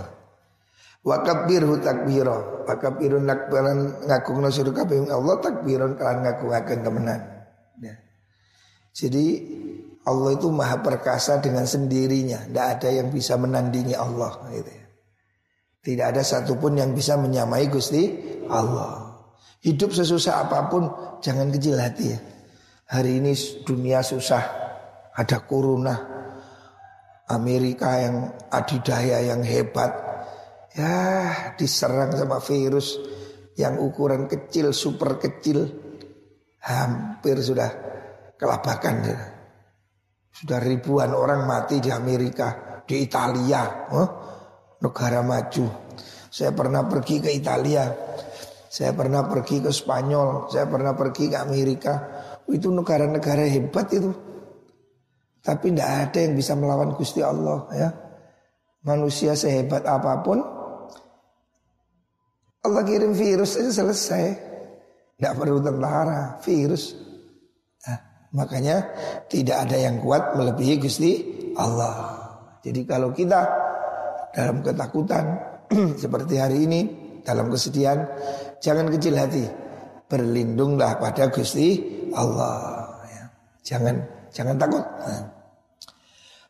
Wa 1.06 1.22
kabbirhu 1.22 1.82
takbira. 1.82 2.66
Wa 2.66 2.76
kabbirun 2.78 3.26
nakbaran 3.26 4.06
ngakungna 4.06 4.50
suruh 4.54 4.74
kabeh 4.74 5.10
Allah 5.10 5.38
takbiran 5.42 5.98
kalan 5.98 6.26
ngakungaken 6.26 6.80
temenan. 6.86 7.22
Ya. 7.82 7.96
Jadi 8.94 9.26
Allah 10.06 10.32
itu 10.34 10.50
maha 10.50 10.82
perkasa 10.82 11.38
dengan 11.42 11.66
sendirinya. 11.70 12.50
Tidak 12.50 12.66
ada 12.78 12.90
yang 12.90 13.14
bisa 13.14 13.38
menandingi 13.38 13.94
Allah 13.94 14.42
gitu 14.54 14.70
ya. 14.70 14.86
Tidak 15.80 16.06
ada 16.12 16.22
satupun 16.26 16.76
yang 16.78 16.92
bisa 16.92 17.16
menyamai 17.16 17.70
Gusti 17.72 18.20
Allah. 18.52 19.18
Hidup 19.64 19.96
sesusah 19.96 20.46
apa 20.46 20.68
pun 20.68 20.84
jangan 21.24 21.50
kecil 21.54 21.80
hati 21.80 22.06
ya. 22.14 22.20
Hari 22.89 23.22
ini 23.22 23.38
dunia 23.62 24.01
susah, 24.01 24.41
ada 25.13 25.46
corona, 25.46 25.93
Amerika 27.29 28.01
yang 28.01 28.34
adidaya 28.50 29.22
yang 29.29 29.46
hebat. 29.46 29.93
Ya 30.74 31.53
diserang 31.53 32.17
sama 32.17 32.41
virus 32.41 32.98
yang 33.62 33.77
ukuran 33.77 34.25
kecil 34.25 34.74
super 34.74 35.22
kecil. 35.22 35.69
Hampir 36.65 37.38
sudah 37.38 37.69
kelabakan. 38.41 39.05
Sudah 40.34 40.58
ribuan 40.58 41.13
orang 41.13 41.46
mati 41.46 41.77
di 41.77 41.93
Amerika 41.93 42.81
di 42.89 43.05
Italia. 43.05 43.86
Oh, 43.93 44.10
negara 44.81 45.22
maju. 45.22 45.93
Saya 46.34 46.58
pernah 46.58 46.89
pergi 46.89 47.22
ke 47.22 47.29
Italia. 47.29 47.86
Saya 48.65 48.98
pernah 48.98 49.29
pergi 49.29 49.62
ke 49.62 49.69
Spanyol. 49.69 50.50
Saya 50.50 50.65
pernah 50.65 50.98
pergi 50.98 51.29
ke 51.29 51.38
Amerika 51.38 51.93
itu 52.50 52.68
negara-negara 52.74 53.46
hebat 53.50 53.88
itu 53.94 54.10
tapi 55.39 55.72
tidak 55.72 56.12
ada 56.12 56.20
yang 56.20 56.34
bisa 56.36 56.53
melawan 56.56 56.91
Gusti 56.96 57.24
Allah 57.24 57.60
ya. 57.72 57.89
Manusia 58.79 59.36
sehebat 59.36 59.84
apa 59.84 60.24
pun 60.24 60.39
Allah 62.63 62.84
kirim 62.84 63.15
virus 63.15 63.60
itu 63.60 63.72
selesai. 63.72 64.48
Tidak 65.20 65.34
perlu 65.36 65.60
tentara, 65.60 66.39
virus. 66.39 66.96
Nah, 67.84 68.00
makanya 68.32 68.88
tidak 69.27 69.68
ada 69.68 69.75
yang 69.75 70.00
kuat 70.00 70.36
melebihi 70.36 70.79
Gusti 70.79 71.12
Allah. 71.60 72.15
Jadi 72.63 72.88
kalau 72.88 73.12
kita 73.12 73.44
dalam 74.32 74.63
ketakutan 74.63 75.25
seperti 76.03 76.39
hari 76.39 76.63
ini, 76.68 76.79
dalam 77.24 77.51
kesedihan, 77.51 78.00
jangan 78.63 78.88
kecil 78.96 79.15
hati. 79.20 79.44
Berlindunglah 80.10 80.98
pada 80.98 81.30
Gusti 81.30 81.78
Allah. 82.18 82.89
Ya. 83.06 83.25
Jangan 83.62 83.96
jangan 84.34 84.58
takut. 84.58 84.82
Nah. 84.82 85.24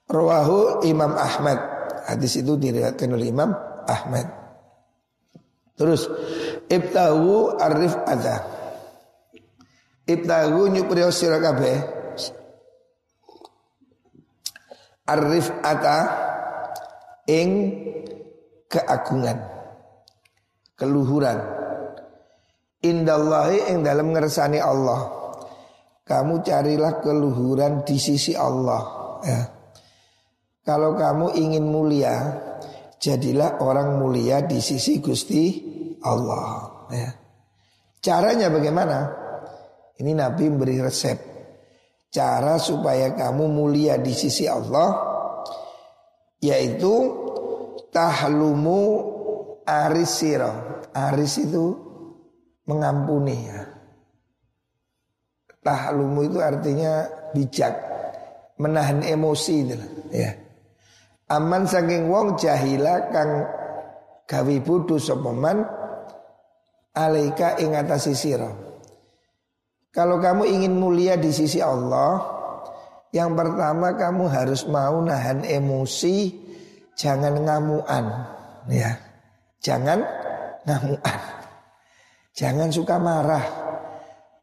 Rawahu 0.09 0.87
Imam 0.87 1.13
Ahmad. 1.13 1.59
Hadis 2.07 2.41
itu 2.41 2.55
diriwayatkan 2.57 3.11
oleh 3.13 3.29
Imam 3.29 3.51
Ahmad. 3.85 4.25
Terus 5.77 6.09
ibtahu 6.71 7.59
arif 7.59 7.93
ada. 8.07 8.47
Ibtahu 10.09 10.73
nyuprio 10.73 11.13
sira 11.13 11.37
kabeh. 11.37 11.77
Arif 15.05 15.51
ada 15.61 15.97
ing 17.29 17.49
keagungan 18.69 19.37
keluhuran 20.77 21.37
indallahi 22.83 23.73
ing 23.73 23.83
dalam 23.83 24.11
ngersani 24.11 24.59
Allah 24.59 25.17
kamu 26.03 26.41
carilah 26.41 26.99
keluhuran 27.03 27.85
di 27.85 27.97
sisi 28.01 28.33
Allah 28.33 28.81
ya 29.23 29.59
kalau 30.69 30.93
kamu 30.93 31.33
ingin 31.33 31.65
mulia, 31.65 32.13
jadilah 33.01 33.57
orang 33.57 33.97
mulia 33.97 34.45
di 34.45 34.61
sisi 34.61 35.01
Gusti 35.01 35.49
Allah. 36.05 36.85
Ya. 36.93 37.09
Caranya 37.97 38.53
bagaimana? 38.53 39.09
Ini 39.97 40.13
Nabi 40.13 40.45
memberi 40.45 40.77
resep. 40.77 41.17
Cara 42.13 42.61
supaya 42.61 43.17
kamu 43.17 43.49
mulia 43.49 43.97
di 43.97 44.13
sisi 44.13 44.45
Allah 44.45 44.93
yaitu 46.37 47.17
tahlumu 47.89 48.81
arisiro. 49.65 50.85
Aris 50.93 51.49
itu 51.49 51.88
mengampuni 52.69 53.49
ya. 53.49 53.65
Tahlumu 55.65 56.23
itu 56.29 56.37
artinya 56.37 57.09
bijak, 57.33 57.73
menahan 58.61 59.01
emosi 59.01 59.55
itu 59.65 59.75
ya. 60.13 60.31
Aman 61.29 61.65
saking 61.65 62.09
wong 62.09 62.37
jahila 62.37 63.09
kang 63.09 63.45
gawe 64.29 64.55
bodho 64.61 65.01
sapa 65.01 65.33
man 65.33 65.65
alaika 66.93 67.57
ing. 67.57 67.73
Kalau 69.89 70.21
kamu 70.21 70.45
ingin 70.45 70.77
mulia 70.77 71.17
di 71.17 71.33
sisi 71.33 71.57
Allah, 71.57 72.21
yang 73.09 73.33
pertama 73.33 73.97
kamu 73.97 74.29
harus 74.29 74.69
mau 74.69 75.01
nahan 75.01 75.41
emosi, 75.41 76.29
jangan 76.93 77.41
ngamuan, 77.41 78.05
ya. 78.69 78.93
Jangan 79.59 79.99
ngamuan. 80.63 81.38
Jangan 82.39 82.71
suka 82.71 82.95
marah 82.95 83.43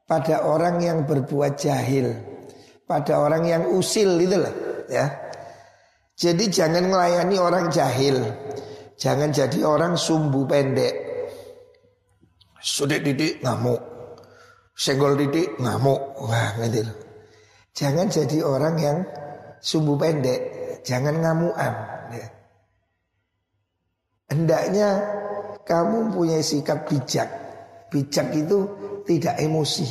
pada 0.04 0.44
orang 0.44 0.84
yang 0.84 1.08
berbuat 1.08 1.56
jahil, 1.56 2.12
pada 2.84 3.24
orang 3.24 3.48
yang 3.48 3.62
usil 3.72 4.20
itu 4.20 4.36
loh, 4.36 4.52
ya. 4.92 5.08
Jadi 6.16 6.44
jangan 6.52 6.92
melayani 6.92 7.40
orang 7.40 7.72
jahil. 7.72 8.20
Jangan 8.96 9.32
jadi 9.32 9.60
orang 9.64 9.96
sumbu 9.96 10.48
pendek. 10.48 10.92
Sudah 12.60 12.96
didik 12.96 13.44
ngamuk. 13.44 13.80
Senggol 14.72 15.20
didik 15.20 15.60
ngamuk. 15.60 16.16
Wah 16.24 16.56
gitu. 16.64 16.88
Jangan 17.76 18.08
jadi 18.08 18.40
orang 18.40 18.74
yang 18.80 18.98
sumbu 19.60 20.00
pendek. 20.00 20.40
Jangan 20.88 21.20
ngamuan. 21.20 21.72
Ya. 22.16 22.28
Hendaknya 24.32 24.88
kamu 25.68 26.16
punya 26.16 26.40
sikap 26.40 26.88
bijak. 26.88 27.45
Bijak 27.92 28.34
itu 28.34 28.66
tidak 29.06 29.38
emosi. 29.38 29.86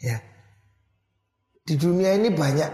Ya. 0.00 0.16
Di 1.60 1.76
dunia 1.76 2.16
ini 2.16 2.32
banyak 2.32 2.70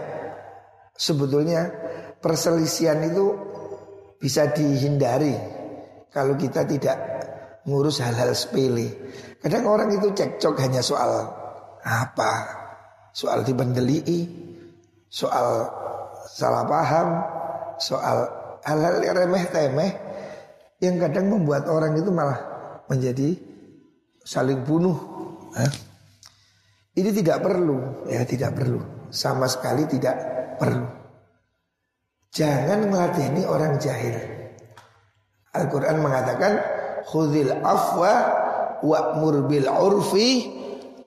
sebetulnya 0.95 1.69
perselisihan 2.17 3.03
itu 3.03 3.35
bisa 4.17 4.49
dihindari 4.49 5.37
kalau 6.09 6.33
kita 6.33 6.65
tidak 6.65 6.97
ngurus 7.67 8.01
hal-hal 8.01 8.33
sepele. 8.33 9.11
Kadang 9.37 9.69
orang 9.69 9.93
itu 9.93 10.09
cekcok 10.15 10.55
hanya 10.63 10.81
soal 10.81 11.29
apa? 11.83 12.31
Soal 13.13 13.43
dibendeli, 13.45 14.01
soal 15.11 15.67
salah 16.31 16.63
paham, 16.65 17.07
soal 17.77 18.17
hal-hal 18.65 19.03
remeh-temeh 19.03 19.91
yang 20.81 20.97
kadang 21.01 21.29
membuat 21.29 21.65
orang 21.69 21.97
itu 21.97 22.09
malah 22.09 22.37
menjadi 22.89 23.33
saling 24.27 24.67
bunuh. 24.67 24.97
Hah? 25.55 25.71
Ini 26.99 27.09
tidak 27.15 27.39
perlu, 27.39 28.03
ya 28.11 28.27
tidak 28.27 28.59
perlu, 28.59 29.07
sama 29.07 29.47
sekali 29.47 29.87
tidak 29.87 30.15
perlu. 30.59 30.89
Jangan 32.33 32.91
meladeni 32.91 33.47
orang 33.47 33.79
jahil. 33.79 34.17
Al-Quran 35.55 36.03
mengatakan 36.03 36.53
Khudil 37.07 37.53
afwa 37.63 38.13
wa'mur 38.83 39.47
bil 39.47 39.69
urfi 39.69 40.51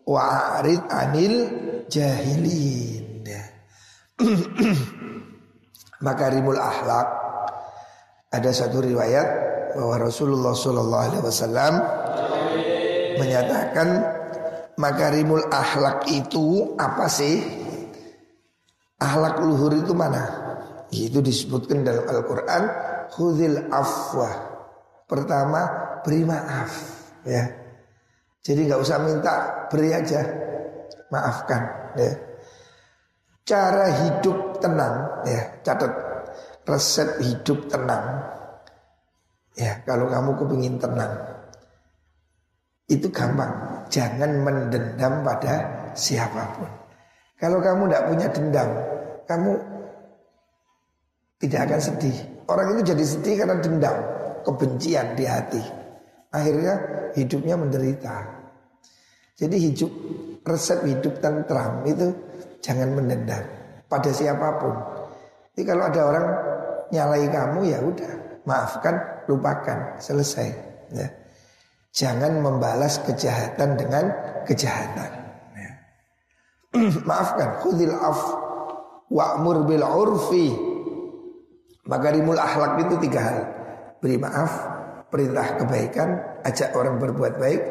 wa'arid 0.08 0.80
anil 0.88 1.34
jahilin. 1.90 3.26
Ya. 3.26 3.44
Makarimul 6.06 6.56
ahlak 6.56 7.06
ada 8.30 8.50
satu 8.54 8.80
riwayat 8.80 9.26
bahwa 9.74 10.06
Rasulullah 10.06 10.54
Shallallahu 10.54 11.04
Alaihi 11.10 11.22
Wasallam 11.26 11.74
menyatakan 13.20 13.88
makarimul 14.80 15.44
ahlak 15.52 16.08
itu 16.08 16.72
apa 16.80 17.06
sih? 17.06 17.36
Ahlak 19.00 19.40
luhur 19.44 19.76
itu 19.76 19.92
mana? 19.92 20.24
Itu 20.90 21.22
disebutkan 21.22 21.86
dalam 21.86 22.02
Al-Quran 22.02 22.62
Khudil 23.14 23.70
afwa 23.70 24.28
Pertama 25.06 25.62
beri 26.02 26.26
maaf 26.26 26.72
ya. 27.22 27.46
Jadi 28.42 28.66
nggak 28.66 28.80
usah 28.82 28.98
minta 28.98 29.34
beri 29.70 29.94
aja 29.94 30.20
Maafkan 31.10 31.62
ya. 31.98 32.12
Cara 33.46 33.86
hidup 34.04 34.62
tenang 34.62 35.26
ya 35.26 35.42
Catat 35.62 35.92
resep 36.66 37.18
hidup 37.22 37.66
tenang 37.66 38.26
Ya 39.58 39.82
kalau 39.82 40.06
kamu 40.06 40.38
kepingin 40.38 40.78
tenang 40.78 41.39
Itu 42.90 43.06
gampang 43.14 43.86
Jangan 43.86 44.42
mendendam 44.42 45.22
pada 45.22 45.54
siapa 45.94 46.58
pun 46.58 46.70
Kalau 47.38 47.62
kamu 47.62 47.86
tidak 47.86 48.04
punya 48.10 48.26
dendam 48.34 48.68
Kamu 49.30 49.52
tidak 51.40 51.60
akan 51.66 51.80
sedih. 51.80 52.16
Orang 52.46 52.76
itu 52.76 52.92
jadi 52.92 53.04
sedih 53.04 53.34
karena 53.40 53.56
dendam, 53.64 53.96
kebencian 54.44 55.16
di 55.16 55.24
hati. 55.24 55.62
Akhirnya 56.30 56.74
hidupnya 57.16 57.56
menderita. 57.56 58.14
Jadi 59.40 59.56
hidup 59.56 59.90
resep 60.44 60.84
hidup 60.84 61.16
tentram 61.24 61.80
itu 61.88 62.12
jangan 62.60 62.92
mendendam 62.92 63.40
pada 63.88 64.12
siapa 64.12 64.60
pun. 64.60 64.74
Jadi 65.56 65.62
kalau 65.64 65.82
ada 65.88 66.00
orang 66.04 66.26
nyalai 66.92 67.24
kamu 67.32 67.60
ya 67.72 67.78
udah 67.80 68.12
maafkan, 68.44 68.94
lupakan, 69.24 69.96
selesai. 69.96 70.48
Ya. 70.92 71.08
Jangan 71.90 72.38
membalas 72.38 73.02
kejahatan 73.02 73.74
dengan 73.74 74.04
kejahatan. 74.46 75.10
Ya. 75.58 75.70
maafkan, 77.08 77.58
khudil 77.62 77.94
af 77.94 78.20
wa'mur 79.10 79.66
bil 79.66 79.82
urfi 79.82 80.70
Makarimul 81.90 82.38
akhlak 82.38 82.86
itu 82.86 82.94
tiga 83.02 83.20
hal. 83.20 83.38
Beri 83.98 84.14
maaf, 84.14 84.52
perintah 85.10 85.58
kebaikan, 85.58 86.08
ajak 86.46 86.70
orang 86.78 87.02
berbuat 87.02 87.34
baik, 87.40 87.62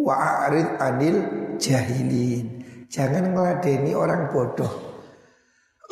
wa'arid 0.00 0.80
anil 0.80 1.16
jahilin. 1.60 2.64
Jangan 2.88 3.36
ngeladeni 3.36 3.92
orang 3.92 4.32
bodoh. 4.32 4.72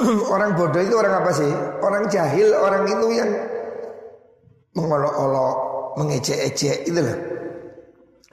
orang 0.35 0.57
bodoh 0.57 0.81
itu 0.81 0.97
orang 0.97 1.15
apa 1.21 1.31
sih? 1.37 1.53
Orang 1.85 2.09
jahil, 2.09 2.57
orang 2.57 2.89
itu 2.89 3.07
yang 3.13 3.31
mengolok-olok, 4.73 5.57
mengejek-ejek 6.01 6.89
itu. 6.89 7.36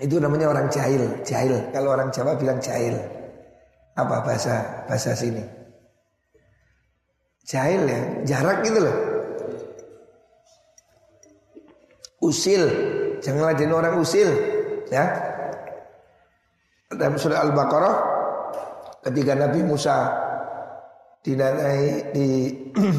Itu 0.04 0.20
namanya 0.20 0.52
orang 0.52 0.68
jahil, 0.68 1.24
jahil. 1.24 1.72
Kalau 1.72 1.96
orang 1.96 2.12
Jawa 2.12 2.36
bilang 2.36 2.60
jahil. 2.60 3.00
Apa 3.96 4.20
bahasa 4.20 4.84
bahasa 4.84 5.16
sini? 5.16 5.40
Jahil 7.48 7.88
ya, 7.88 8.02
jarak 8.28 8.68
gitu 8.68 8.84
loh. 8.84 8.98
Usil, 12.20 12.64
jangan 13.24 13.52
laden 13.52 13.72
orang 13.72 13.96
usil, 14.00 14.28
ya. 14.92 15.08
Dalam 16.92 17.16
surah 17.20 17.44
Al-Baqarah 17.48 17.96
ketika 19.08 19.36
Nabi 19.36 19.60
Musa 19.64 20.08
dinanai 21.20 22.12
di 22.16 22.30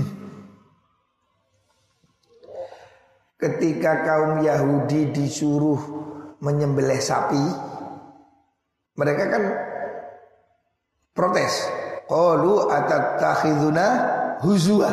ketika 3.45 3.93
kaum 4.05 4.45
Yahudi 4.45 5.09
disuruh 5.13 6.04
menyembelih 6.45 7.01
sapi. 7.01 7.41
Mereka 8.95 9.25
kan 9.33 9.45
protes. 11.17 11.67
Qalu 12.05 12.69
atattakhiduna 12.69 13.87
huzwa. 14.45 14.91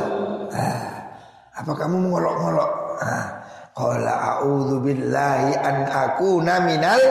Ah, 0.55 1.11
apa 1.51 1.71
kamu 1.75 2.07
mengolok-olok 2.07 2.71
ah, 3.03 3.25
qala 3.75 4.39
a'udzu 4.39 4.79
billahi 4.79 5.59
an 5.59 5.77
akuna 5.91 6.63
minal 6.63 7.03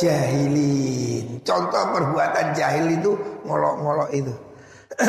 jahilin. 0.00 1.44
Contoh 1.44 1.84
perbuatan 1.92 2.56
jahil 2.56 2.96
itu 2.96 3.12
ngolok-ngolok 3.44 4.10
itu. 4.16 4.32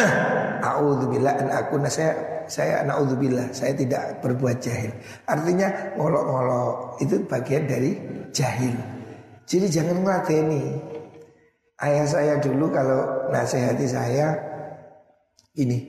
A'udzubillah 0.68 1.34
an 1.44 1.48
akuna. 1.56 1.88
Saya 1.88 2.33
saya 2.48 2.84
naudzubillah 2.88 3.52
saya 3.52 3.74
tidak 3.76 4.20
berbuat 4.24 4.58
jahil. 4.60 4.92
Artinya 5.28 5.96
ngolok-ngolok 6.00 7.02
itu 7.04 7.16
bagian 7.28 7.64
dari 7.68 7.92
jahil. 8.34 8.74
Jadi 9.44 9.68
jangan 9.68 10.04
ngeladeni. 10.04 10.64
Ayah 11.84 12.08
saya 12.08 12.34
dulu 12.40 12.72
kalau 12.72 13.28
nasihati 13.28 13.86
saya 13.90 14.34
ini. 15.60 15.80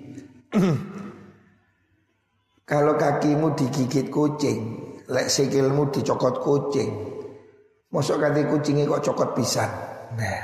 kalau 2.71 2.99
kakimu 2.99 3.55
digigit 3.55 4.11
kucing, 4.11 4.59
lek 5.07 5.31
sikilmu 5.31 5.91
dicokot 5.95 6.43
kucing. 6.43 6.91
Mosok 7.95 8.27
ganti 8.27 8.43
kucingnya 8.43 8.91
kok 8.91 9.07
cokot 9.07 9.39
pisan. 9.39 9.71
Nah, 10.19 10.43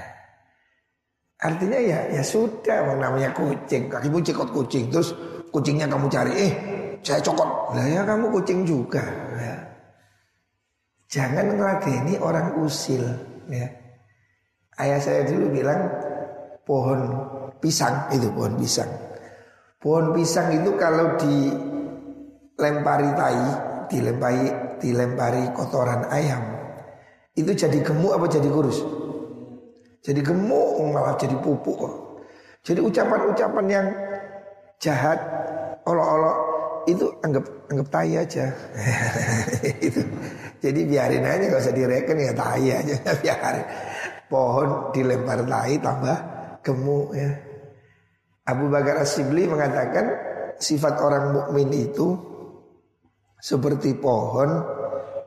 artinya 1.42 1.83
ya 1.83 1.99
ya 2.14 2.23
sudah 2.23 2.94
namanya 2.94 3.35
kucing, 3.35 3.90
kakimu 3.90 4.23
cekot 4.23 4.55
kucing, 4.55 4.87
terus 4.87 5.11
kucingnya 5.50 5.86
kamu 5.90 6.06
cari, 6.10 6.32
eh 6.34 6.52
saya 7.02 7.20
cokot, 7.20 7.74
lah 7.74 7.86
ya 7.86 8.02
kamu 8.06 8.30
kucing 8.34 8.62
juga. 8.64 9.02
Ya. 9.36 9.54
Jangan 11.10 11.58
ngeladeni 11.58 12.14
orang 12.22 12.62
usil, 12.62 13.02
ya. 13.50 13.66
Ayah 14.78 15.00
saya 15.02 15.26
dulu 15.26 15.50
bilang 15.52 15.90
pohon 16.62 17.00
pisang 17.58 18.08
itu 18.14 18.30
pohon 18.32 18.56
pisang. 18.56 18.88
Pohon 19.80 20.14
pisang 20.14 20.54
itu 20.54 20.70
kalau 20.78 21.18
dilempari 21.18 23.10
tai, 23.16 23.44
dilempari 23.90 24.46
dilempari 24.80 25.52
kotoran 25.52 26.08
ayam, 26.08 26.40
itu 27.36 27.52
jadi 27.52 27.84
gemuk 27.84 28.16
apa 28.16 28.26
jadi 28.30 28.48
kurus? 28.48 28.80
Jadi 30.00 30.20
gemuk 30.24 30.80
malah 30.94 31.16
jadi 31.20 31.36
pupuk. 31.36 31.80
Jadi 32.64 32.80
ucapan-ucapan 32.80 33.66
yang 33.68 33.86
jahat, 34.81 35.21
olok-olok 35.85 36.37
itu 36.88 37.07
anggap 37.21 37.45
anggap 37.69 37.87
tai 37.93 38.16
aja. 38.16 38.49
itu. 39.87 40.01
Jadi 40.61 40.81
biarin 40.88 41.25
aja 41.25 41.45
nggak 41.49 41.62
usah 41.62 41.77
direken 41.77 42.16
ya 42.21 42.33
tai 42.33 42.66
aja 42.73 42.95
biarin. 43.23 43.66
Pohon 44.27 44.69
dilempar 44.97 45.45
tai 45.45 45.77
tambah 45.79 46.19
gemuk 46.64 47.12
ya. 47.12 47.31
Abu 48.49 48.66
Bakar 48.66 49.05
As-Sibli 49.05 49.47
mengatakan 49.47 50.11
sifat 50.59 50.99
orang 50.99 51.31
mukmin 51.37 51.71
itu 51.71 52.16
seperti 53.38 53.95
pohon 53.95 54.64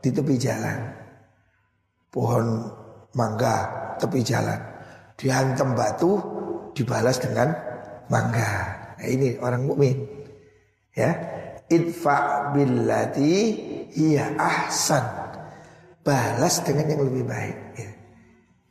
di 0.01 0.09
tepi 0.11 0.35
jalan. 0.35 0.77
Pohon 2.11 2.45
mangga 3.15 3.57
tepi 4.01 4.19
jalan. 4.25 4.59
Dihantam 5.15 5.77
batu 5.77 6.19
dibalas 6.73 7.21
dengan 7.21 7.53
mangga. 8.09 8.82
Nah, 9.03 9.11
ini 9.11 9.35
orang 9.43 9.67
mukmin. 9.67 9.99
Ya. 10.95 11.11
Idfa 11.67 12.55
billati 12.55 13.35
hiya 13.91 14.39
ahsan. 14.39 15.03
Balas 16.07 16.63
dengan 16.63 16.87
yang 16.87 17.03
lebih 17.03 17.27
baik. 17.27 17.57
Ya. 17.75 17.91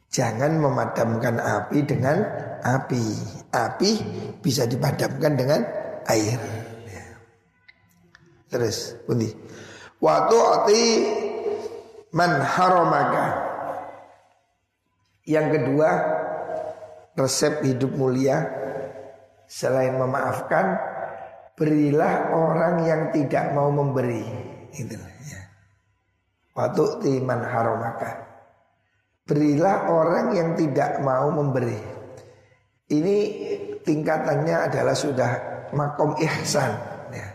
Jangan 0.08 0.56
memadamkan 0.56 1.36
api 1.36 1.84
dengan 1.84 2.24
api. 2.64 3.04
Api 3.52 3.90
bisa 4.40 4.64
dipadamkan 4.64 5.36
dengan 5.36 5.60
air. 6.08 6.40
Ya. 6.88 7.04
Terus, 8.48 8.96
bunyi. 9.04 9.36
Waktu 10.00 10.36
ati 10.40 10.82
man 12.16 12.40
haramaka. 12.40 13.52
Yang 15.28 15.60
kedua, 15.60 15.90
resep 17.20 17.60
hidup 17.68 17.92
mulia 18.00 18.61
selain 19.52 20.00
memaafkan, 20.00 20.80
berilah 21.52 22.32
orang 22.32 22.88
yang 22.88 23.02
tidak 23.12 23.52
mau 23.52 23.68
memberi. 23.68 24.24
Itu 24.72 24.96
ya. 25.28 25.40
Waktu 26.56 27.04
timan 27.04 27.44
haramaka. 27.44 28.32
Berilah 29.28 29.92
orang 29.92 30.32
yang 30.32 30.56
tidak 30.56 31.04
mau 31.04 31.28
memberi. 31.28 31.76
Ini 32.88 33.16
tingkatannya 33.84 34.72
adalah 34.72 34.96
sudah 34.96 35.30
makom 35.76 36.16
ihsan. 36.16 36.72
Ya. 37.12 37.28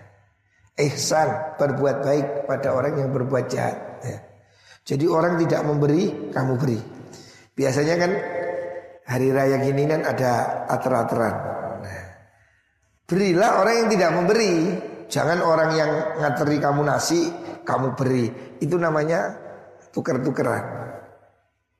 Ihsan 0.90 1.58
berbuat 1.62 2.02
baik 2.02 2.28
pada 2.50 2.74
orang 2.74 2.98
yang 2.98 3.10
berbuat 3.14 3.46
jahat. 3.50 3.78
Ya. 4.02 4.18
Jadi 4.84 5.06
orang 5.06 5.38
tidak 5.42 5.62
memberi, 5.66 6.34
kamu 6.34 6.54
beri. 6.58 6.80
Biasanya 7.58 7.96
kan 7.98 8.12
hari 9.08 9.34
raya 9.34 9.58
gini 9.64 9.84
kan 9.90 10.02
ada 10.06 10.32
aturan-aturan. 10.70 11.57
Berilah 13.08 13.64
orang 13.64 13.76
yang 13.80 13.90
tidak 13.96 14.12
memberi. 14.20 14.54
Jangan 15.08 15.40
orang 15.40 15.72
yang 15.80 15.92
ngateri 16.20 16.60
kamu 16.60 16.84
nasi, 16.84 17.32
kamu 17.64 17.96
beri. 17.96 18.28
Itu 18.60 18.76
namanya 18.76 19.32
tuker-tukeran. 19.96 20.64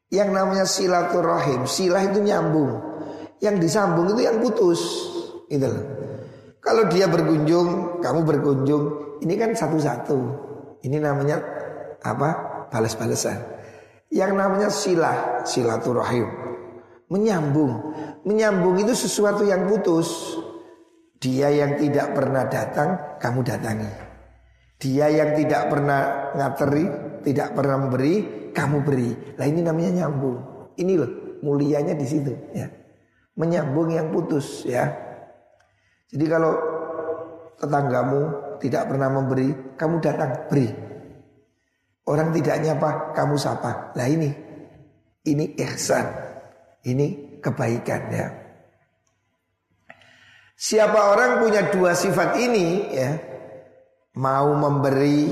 Yang 0.08 0.30
namanya 0.32 0.64
silaturahim, 0.64 1.68
silah 1.68 2.08
itu 2.08 2.24
nyambung. 2.24 2.80
Yang 3.44 3.56
disambung 3.68 4.08
itu 4.16 4.24
yang 4.24 4.40
putus. 4.40 4.80
Itu 5.52 5.68
loh. 5.68 5.86
Kalau 6.64 6.88
dia 6.88 7.12
berkunjung, 7.12 8.00
kamu 8.00 8.20
berkunjung, 8.24 8.84
ini 9.20 9.36
kan 9.36 9.52
satu-satu. 9.52 10.20
Ini 10.88 10.96
namanya 11.04 11.44
apa? 12.08 12.30
Balas-balasan. 12.72 13.36
Yang 14.08 14.32
namanya 14.32 14.72
silah, 14.72 15.44
silaturahim. 15.44 16.32
Menyambung. 17.12 17.92
Menyambung 18.24 18.80
itu 18.80 18.96
sesuatu 18.96 19.44
yang 19.44 19.68
putus. 19.68 20.40
Dia 21.18 21.50
yang 21.50 21.78
tidak 21.82 22.14
pernah 22.14 22.46
datang, 22.46 23.18
kamu 23.18 23.40
datangi. 23.42 23.92
Dia 24.78 25.10
yang 25.10 25.34
tidak 25.34 25.74
pernah 25.74 26.30
ngateri, 26.38 26.86
tidak 27.26 27.58
pernah 27.58 27.76
memberi, 27.82 28.16
kamu 28.54 28.78
beri. 28.86 29.10
Lah 29.38 29.46
ini 29.50 29.66
namanya 29.66 30.06
nyambung. 30.06 30.38
Ini 30.78 30.94
loh 30.94 31.12
mulianya 31.42 31.98
di 31.98 32.06
situ 32.06 32.34
ya. 32.54 32.70
Menyambung 33.38 33.90
yang 33.94 34.14
putus 34.14 34.66
ya. 34.66 34.90
Jadi 36.10 36.26
kalau 36.30 36.54
tetanggamu 37.58 38.22
tidak 38.62 38.90
pernah 38.90 39.10
memberi, 39.10 39.78
kamu 39.78 39.96
datang 40.02 40.32
beri. 40.50 40.70
Orang 42.08 42.32
tidak 42.32 42.64
nyapa, 42.64 43.12
kamu 43.18 43.36
sapa. 43.36 43.92
Lah 43.98 44.08
ini, 44.08 44.32
ini 45.28 45.58
ihsan, 45.60 46.08
ini 46.88 47.38
kebaikan 47.44 48.02
ya. 48.14 48.47
Siapa 50.58 51.14
orang 51.14 51.46
punya 51.46 51.70
dua 51.70 51.94
sifat 51.94 52.34
ini 52.42 52.90
ya, 52.90 53.14
mau 54.18 54.58
memberi 54.58 55.30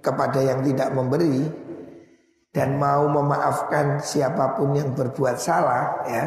kepada 0.00 0.40
yang 0.40 0.64
tidak 0.64 0.88
memberi, 0.96 1.44
dan 2.54 2.78
mau 2.78 3.10
memaafkan 3.10 3.98
siapa 3.98 4.54
pun 4.54 4.78
yang 4.78 4.94
berbuat 4.94 5.36
salah 5.36 6.06
ya. 6.06 6.24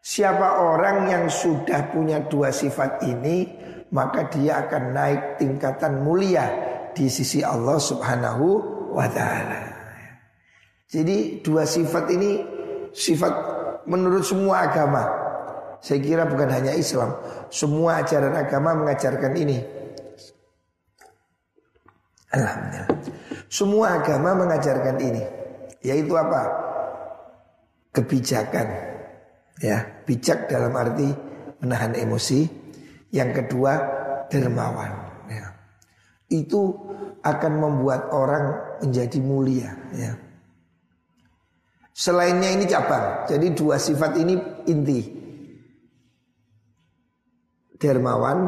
Siapa 0.00 0.64
orang 0.64 1.12
yang 1.12 1.24
sudah 1.28 1.92
punya 1.92 2.24
dua 2.24 2.48
sifat 2.48 3.04
ini 3.04 3.44
maka 3.92 4.26
dia 4.32 4.64
akan 4.64 4.96
naik 4.96 5.22
tingkatan 5.36 6.00
mulia 6.00 6.46
di 6.96 7.06
sisi 7.12 7.44
Allah 7.44 7.76
Subhanahu 7.76 8.46
wa 8.96 9.06
taala. 9.12 9.60
Jadi 10.88 11.44
dua 11.44 11.68
sifat 11.68 12.08
ini 12.16 12.40
sifat 12.96 13.34
menurut 13.84 14.24
semua 14.24 14.64
agama. 14.64 15.25
Saya 15.80 15.98
kira 16.02 16.24
bukan 16.26 16.48
hanya 16.50 16.72
Islam, 16.74 17.14
semua 17.52 18.02
ajaran 18.02 18.34
agama 18.34 18.74
mengajarkan 18.74 19.32
ini. 19.38 19.58
Alhamdulillah. 22.36 22.88
Semua 23.46 23.86
agama 24.02 24.34
mengajarkan 24.34 24.96
ini. 25.00 25.22
Yaitu 25.80 26.12
apa? 26.18 26.42
Kebijakan. 27.94 28.66
Ya, 29.62 30.04
bijak 30.04 30.50
dalam 30.50 30.76
arti 30.76 31.08
menahan 31.62 31.96
emosi. 31.96 32.44
Yang 33.14 33.30
kedua, 33.40 33.72
dermawan. 34.28 34.92
Ya. 35.30 35.54
Itu 36.28 36.74
akan 37.24 37.52
membuat 37.56 38.12
orang 38.12 38.78
menjadi 38.84 39.18
mulia. 39.22 39.72
Ya. 39.96 40.12
Selainnya 41.96 42.52
ini 42.52 42.68
cabang. 42.68 43.24
Jadi 43.24 43.56
dua 43.56 43.80
sifat 43.80 44.20
ini 44.20 44.36
inti. 44.68 45.15
Dermawan 47.76 48.38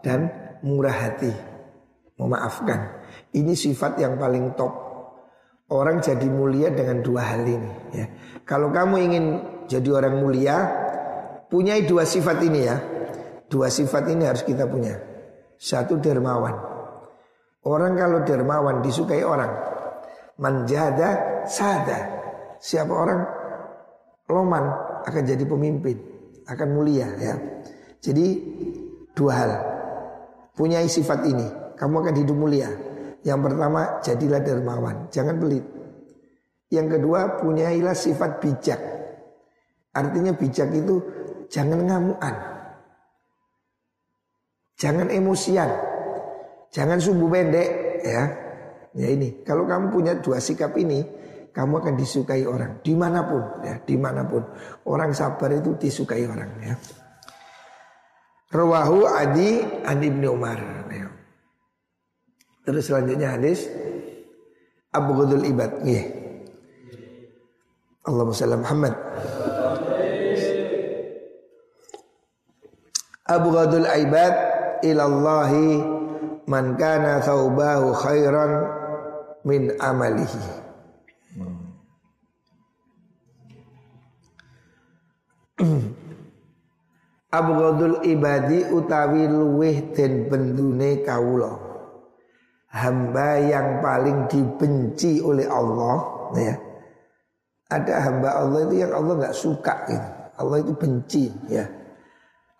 dan 0.00 0.28
murah 0.64 0.94
hati. 0.94 1.32
Memaafkan. 2.20 3.04
Ini 3.34 3.52
sifat 3.52 3.98
yang 4.00 4.16
paling 4.16 4.54
top. 4.54 4.72
Orang 5.72 6.04
jadi 6.04 6.28
mulia 6.28 6.70
dengan 6.70 7.00
dua 7.00 7.22
hal 7.24 7.42
ini. 7.48 7.72
Ya. 7.96 8.06
Kalau 8.44 8.68
kamu 8.70 8.94
ingin 9.00 9.24
jadi 9.66 9.88
orang 9.96 10.20
mulia, 10.20 10.56
punya 11.48 11.80
dua 11.82 12.04
sifat 12.04 12.38
ini 12.44 12.60
ya. 12.62 12.76
Dua 13.48 13.72
sifat 13.72 14.12
ini 14.12 14.22
harus 14.28 14.44
kita 14.44 14.68
punya. 14.68 14.94
Satu 15.56 15.98
dermawan. 15.98 16.54
Orang 17.64 17.96
kalau 17.96 18.20
dermawan 18.22 18.84
disukai 18.84 19.24
orang. 19.24 19.50
Manjada 20.36 21.42
sada. 21.48 21.98
Siapa 22.60 22.92
orang 22.92 23.20
loman 24.28 24.64
akan 25.04 25.22
jadi 25.24 25.44
pemimpin, 25.44 25.96
akan 26.48 26.68
mulia 26.72 27.08
ya. 27.20 27.34
Jadi 28.04 28.26
dua 29.16 29.32
hal. 29.32 29.52
Punya 30.52 30.84
sifat 30.84 31.24
ini, 31.24 31.48
kamu 31.80 31.94
akan 32.04 32.14
hidup 32.20 32.36
mulia. 32.36 32.68
Yang 33.24 33.40
pertama 33.48 33.80
jadilah 34.04 34.40
dermawan, 34.44 35.08
jangan 35.08 35.40
pelit. 35.40 35.64
Yang 36.68 37.00
kedua 37.00 37.40
punyailah 37.40 37.96
sifat 37.96 38.44
bijak. 38.44 38.80
Artinya 39.96 40.36
bijak 40.36 40.68
itu 40.76 41.00
jangan 41.48 41.80
ngamuan. 41.80 42.34
Jangan 44.76 45.08
emosian. 45.08 45.70
Jangan 46.74 46.98
sumbu 47.00 47.30
pendek 47.32 47.68
ya. 48.04 48.22
Ya 48.94 49.08
ini, 49.10 49.42
kalau 49.42 49.66
kamu 49.66 49.90
punya 49.90 50.12
dua 50.22 50.38
sikap 50.38 50.76
ini, 50.78 51.02
kamu 51.50 51.82
akan 51.82 51.94
disukai 51.98 52.46
orang 52.46 52.78
di 52.82 52.94
mana 52.94 53.26
pun 53.26 53.42
ya, 53.64 53.80
di 53.82 53.96
mana 53.98 54.22
pun. 54.26 54.42
Orang 54.86 55.10
sabar 55.14 55.50
itu 55.50 55.74
disukai 55.78 56.26
orang 56.26 56.50
ya. 56.62 56.74
Rawahu 58.54 59.02
Adi 59.10 59.66
an 59.82 59.98
Ibnu 59.98 60.38
Umar. 60.38 60.74
Terus 62.64 62.88
selanjutnya 62.88 63.36
hadis 63.36 63.68
Abu 64.88 65.12
Ghudul 65.12 65.44
Ibad. 65.44 65.84
Nih. 65.84 66.04
Allahumma 68.08 68.32
salli 68.32 68.56
Muhammad. 68.56 68.94
Abu 73.28 73.48
Ghudul 73.52 73.84
Ibad 73.84 74.34
ilallahi 74.80 75.68
man 76.48 76.76
kana 76.80 77.20
thawbahu 77.20 77.92
khairan 78.00 78.52
min 79.44 79.76
amalihi. 79.76 80.63
Abu 87.34 87.50
Ghudul 87.58 88.06
Ibadi 88.06 88.70
utawi 88.70 89.26
luweh 89.26 89.90
den 89.90 90.30
bendune 90.30 91.02
kawula 91.02 91.74
hamba 92.74 93.38
yang 93.38 93.78
paling 93.78 94.26
dibenci 94.26 95.22
oleh 95.22 95.46
Allah 95.46 95.96
ya. 96.34 96.54
Ada 97.70 97.94
hamba 98.10 98.28
Allah 98.38 98.60
itu 98.66 98.74
yang 98.82 98.92
Allah 98.92 99.14
nggak 99.24 99.36
suka 99.38 99.74
gitu. 99.88 100.08
Allah 100.34 100.56
itu 100.60 100.72
benci 100.74 101.24
ya. 101.46 101.64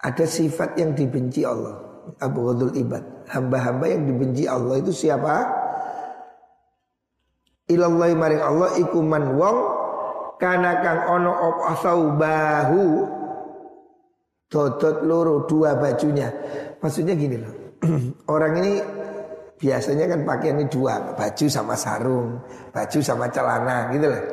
Ada 0.01 0.25
sifat 0.25 0.79
yang 0.79 0.95
dibenci 0.95 1.43
Allah. 1.43 1.83
Abu 2.23 2.47
Ghadul 2.47 2.75
Ibad. 2.79 3.27
Hamba-hamba 3.33 3.85
yang 3.89 4.05
dibenci 4.05 4.45
Allah 4.45 4.79
itu 4.79 4.93
siapa? 4.93 5.49
Ilallahi 7.65 8.13
maring 8.13 8.43
Allah 8.45 8.77
ikuman 8.77 9.41
wong 9.41 9.59
kana 10.37 10.85
kang 10.85 11.01
ono 11.09 11.33
op 11.33 11.57
bahu 12.21 12.85
dodot 14.49 15.03
loro 15.05 15.45
dua 15.49 15.77
bajunya. 15.79 16.31
Maksudnya 16.81 17.15
gini 17.17 17.37
loh. 17.41 17.55
Orang 18.35 18.61
ini 18.61 18.81
biasanya 19.59 20.11
kan 20.11 20.21
pakaian 20.29 20.61
ini 20.61 20.69
dua 20.69 21.17
baju 21.17 21.47
sama 21.49 21.75
sarung, 21.79 22.41
baju 22.73 22.99
sama 23.01 23.29
celana 23.33 23.91
gitu 23.93 24.07
loh. 24.09 24.25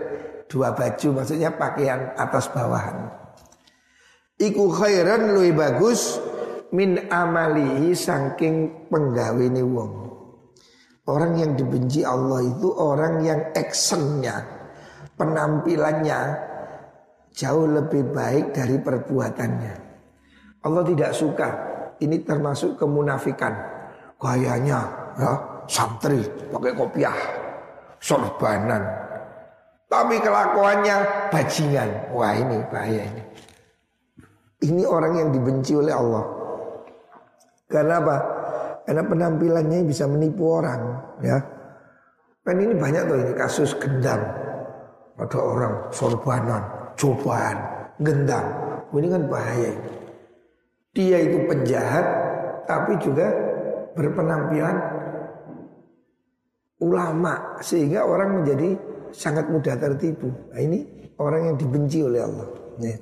Dua 0.52 0.76
baju 0.76 1.08
maksudnya 1.24 1.50
pakaian 1.56 2.12
atas 2.20 2.52
bawahan. 2.52 3.08
Iku 4.42 4.74
khairan 4.74 5.38
lebih 5.38 5.54
bagus 5.54 6.20
min 6.74 6.98
amalihi 7.08 7.94
saking 7.96 8.88
penggawene 8.90 9.64
wong. 9.64 9.94
Orang 11.08 11.38
yang 11.38 11.58
dibenci 11.58 12.06
Allah 12.06 12.46
itu 12.46 12.72
orang 12.78 13.26
yang 13.26 13.42
actionnya, 13.54 14.44
penampilannya 15.18 16.20
jauh 17.36 17.68
lebih 17.68 18.12
baik 18.12 18.54
dari 18.54 18.78
perbuatannya. 18.80 19.91
Allah 20.62 20.84
tidak 20.86 21.12
suka. 21.14 21.50
Ini 22.02 22.26
termasuk 22.26 22.78
kemunafikan. 22.82 23.54
Gayanya 24.22 24.80
ya 25.18 25.32
santri 25.66 26.22
pakai 26.54 26.74
kopiah 26.78 27.18
sorbanan. 28.02 28.82
Tapi 29.90 30.22
kelakuannya 30.22 30.98
bajingan. 31.34 31.90
Wah 32.14 32.34
ini 32.34 32.58
bahaya 32.70 33.02
ini. 33.06 33.24
Ini 34.62 34.84
orang 34.86 35.14
yang 35.18 35.30
dibenci 35.34 35.74
oleh 35.74 35.94
Allah. 35.94 36.26
Karena 37.66 37.98
apa? 37.98 38.18
Karena 38.86 39.04
penampilannya 39.06 39.80
bisa 39.86 40.06
menipu 40.06 40.54
orang 40.54 40.82
ya. 41.22 41.38
Kan 42.42 42.58
ini 42.58 42.74
banyak 42.74 43.04
tuh 43.06 43.18
ini 43.22 43.34
kasus 43.38 43.78
gendam 43.78 44.22
ada 45.22 45.38
orang 45.38 45.74
sorbanan 45.94 46.64
cobaan 46.98 47.58
gendam 48.02 48.46
ini 48.98 49.08
kan 49.08 49.24
bahaya 49.30 49.72
dia 50.92 51.18
itu 51.24 51.48
penjahat 51.48 52.06
tapi 52.68 53.00
juga 53.00 53.32
berpenampilan 53.96 54.76
ulama 56.82 57.60
sehingga 57.62 58.04
orang 58.04 58.42
menjadi 58.42 58.76
sangat 59.14 59.48
mudah 59.48 59.76
tertipu. 59.78 60.28
Nah, 60.52 60.60
ini 60.60 61.12
orang 61.20 61.54
yang 61.54 61.56
dibenci 61.60 62.00
oleh 62.02 62.22
Allah. 62.24 62.48
Ya. 62.82 62.98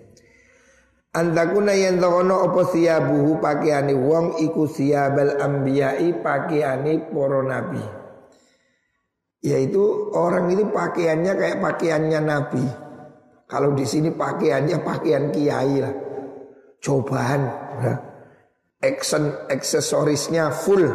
Antakuna 1.09 1.73
yang 1.73 1.97
takono 1.97 2.45
opo 2.45 2.69
siyabuhu 2.69 3.41
pakaiani 3.41 3.97
wong 3.97 4.37
iku 4.45 4.69
siyabal 4.69 5.41
ambiyai 5.41 6.21
pakaiani 6.21 7.09
poro 7.09 7.41
nabi. 7.41 7.81
Yaitu 9.41 10.13
orang 10.13 10.51
itu 10.51 10.67
pakaiannya 10.69 11.33
kayak 11.33 11.57
pakaiannya 11.63 12.19
nabi. 12.21 12.65
Kalau 13.49 13.73
di 13.73 13.87
sini 13.87 14.13
pakaiannya 14.13 14.77
pakaian 14.85 15.33
kiai 15.33 15.75
lah. 15.81 16.08
Cobaan, 16.79 17.41
ya. 17.83 17.93
Action 18.79 19.35
aksesorisnya 19.51 20.55
full. 20.55 20.87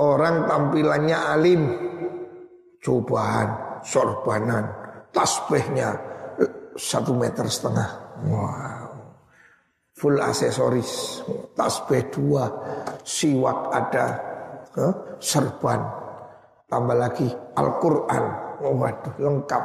Orang 0.00 0.48
tampilannya 0.48 1.18
alim. 1.28 1.62
Cobaan 2.80 3.84
Sorbanan 3.84 4.64
Tasbihnya 5.12 5.92
Satu 6.80 7.12
meter 7.12 7.44
setengah. 7.44 7.88
Wow. 8.24 8.88
Full 10.00 10.16
aksesoris. 10.16 11.20
Tasbih 11.52 12.08
dua 12.08 12.48
Siwak 13.04 13.68
ada 13.68 14.06
huh? 14.80 15.20
Serban. 15.20 15.84
Tambah 16.64 16.96
lagi 16.96 17.28
Al-Quran. 17.60 18.24
Waduh 18.64 19.14
lengkap. 19.20 19.64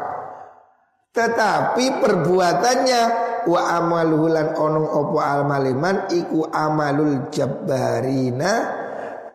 Tetapi 1.16 1.86
perbuatannya 2.04 3.02
Wa 3.46 3.78
amaluhulan 3.78 4.58
onong 4.58 4.90
opo 4.90 5.22
al 5.22 5.46
maliman 5.46 6.10
Iku 6.10 6.50
amalul 6.50 7.30
jabbarina 7.30 8.52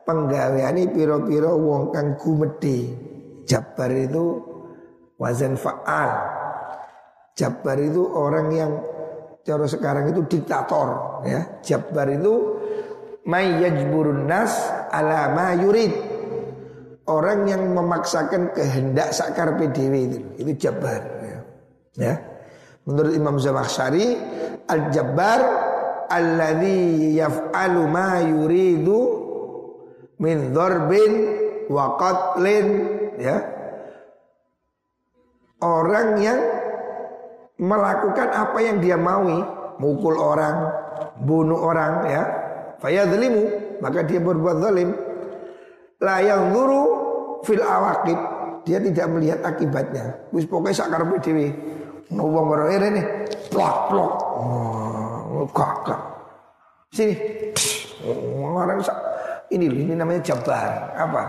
penggaweane 0.03 0.91
piro-piro 0.91 1.55
wong 1.55 1.95
kang 1.95 2.19
gumedhe. 2.19 3.09
Jabar 3.47 3.91
itu 3.95 4.43
wazan 5.19 5.55
fa'al. 5.55 6.11
Jabar 7.39 7.79
itu 7.79 8.03
orang 8.03 8.49
yang 8.51 8.73
cara 9.47 9.67
sekarang 9.71 10.11
itu 10.11 10.27
diktator 10.27 11.23
ya. 11.27 11.41
Jabar 11.63 12.11
itu 12.11 12.59
may 13.27 13.63
yajburun 13.63 14.27
nas 14.27 14.55
ala 14.91 15.31
ma 15.31 15.55
yurid. 15.55 16.19
Orang 17.11 17.51
yang 17.51 17.75
memaksakan 17.75 18.55
kehendak 18.55 19.11
sakar 19.11 19.59
PDW 19.59 19.95
itu, 20.07 20.19
itu 20.47 20.53
jabar. 20.63 21.03
Ya. 21.27 21.39
ya. 21.99 22.15
Menurut 22.91 23.15
Imam 23.15 23.37
Zamakhsyari, 23.39 24.19
al-jabbar 24.67 25.39
alladhi 26.11 27.15
yaf'alu 27.15 27.87
ma 27.87 28.19
yuridu 28.19 28.99
min 30.19 30.51
dharbin 30.51 31.13
wa 31.71 31.95
qatlin 31.95 32.67
ya. 33.23 33.39
Orang 35.63 36.19
yang 36.19 36.41
melakukan 37.63 38.29
apa 38.35 38.59
yang 38.59 38.83
dia 38.83 38.99
maui, 38.99 39.39
mukul 39.79 40.19
orang, 40.19 40.73
bunuh 41.23 41.63
orang 41.63 42.11
ya, 42.11 42.23
fayadlimu 42.83 43.79
maka 43.79 44.03
dia 44.03 44.19
berbuat 44.19 44.57
zalim. 44.59 44.91
La 46.01 46.25
yanzuru 46.25 46.83
fil 47.45 47.61
awaqib 47.63 48.19
dia 48.65 48.81
tidak 48.83 49.07
melihat 49.15 49.41
akibatnya. 49.45 50.27
Wis 50.33 50.49
pokoknya 50.49 50.75
sakar 50.75 51.05
dhewe 51.21 51.53
wong 52.15 52.47
ora 52.51 52.65
ini 52.75 53.03
plok 53.51 53.77
plok 53.91 54.13
oh 54.39 55.47
kakak 55.55 56.01
sini 56.91 57.15
orang 58.43 58.83
ini 59.51 59.67
ini 59.67 59.93
namanya 59.95 60.21
jabar 60.35 60.95
apa 60.99 61.23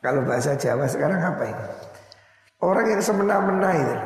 kalau 0.00 0.24
bahasa 0.24 0.56
Jawa 0.56 0.88
sekarang 0.88 1.20
apa 1.20 1.42
ini 1.44 1.64
orang 2.64 2.86
yang 2.88 3.02
semena-mena 3.04 3.70
itu 3.76 3.96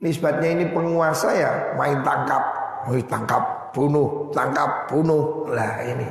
nisbatnya 0.00 0.48
ini 0.56 0.64
penguasa 0.72 1.28
ya 1.36 1.50
main 1.76 2.00
tangkap 2.00 2.42
tangkap 3.06 3.60
bunuh, 3.74 4.30
tangkap, 4.34 4.90
bunuh. 4.90 5.46
Lah 5.50 5.82
ini. 5.86 6.08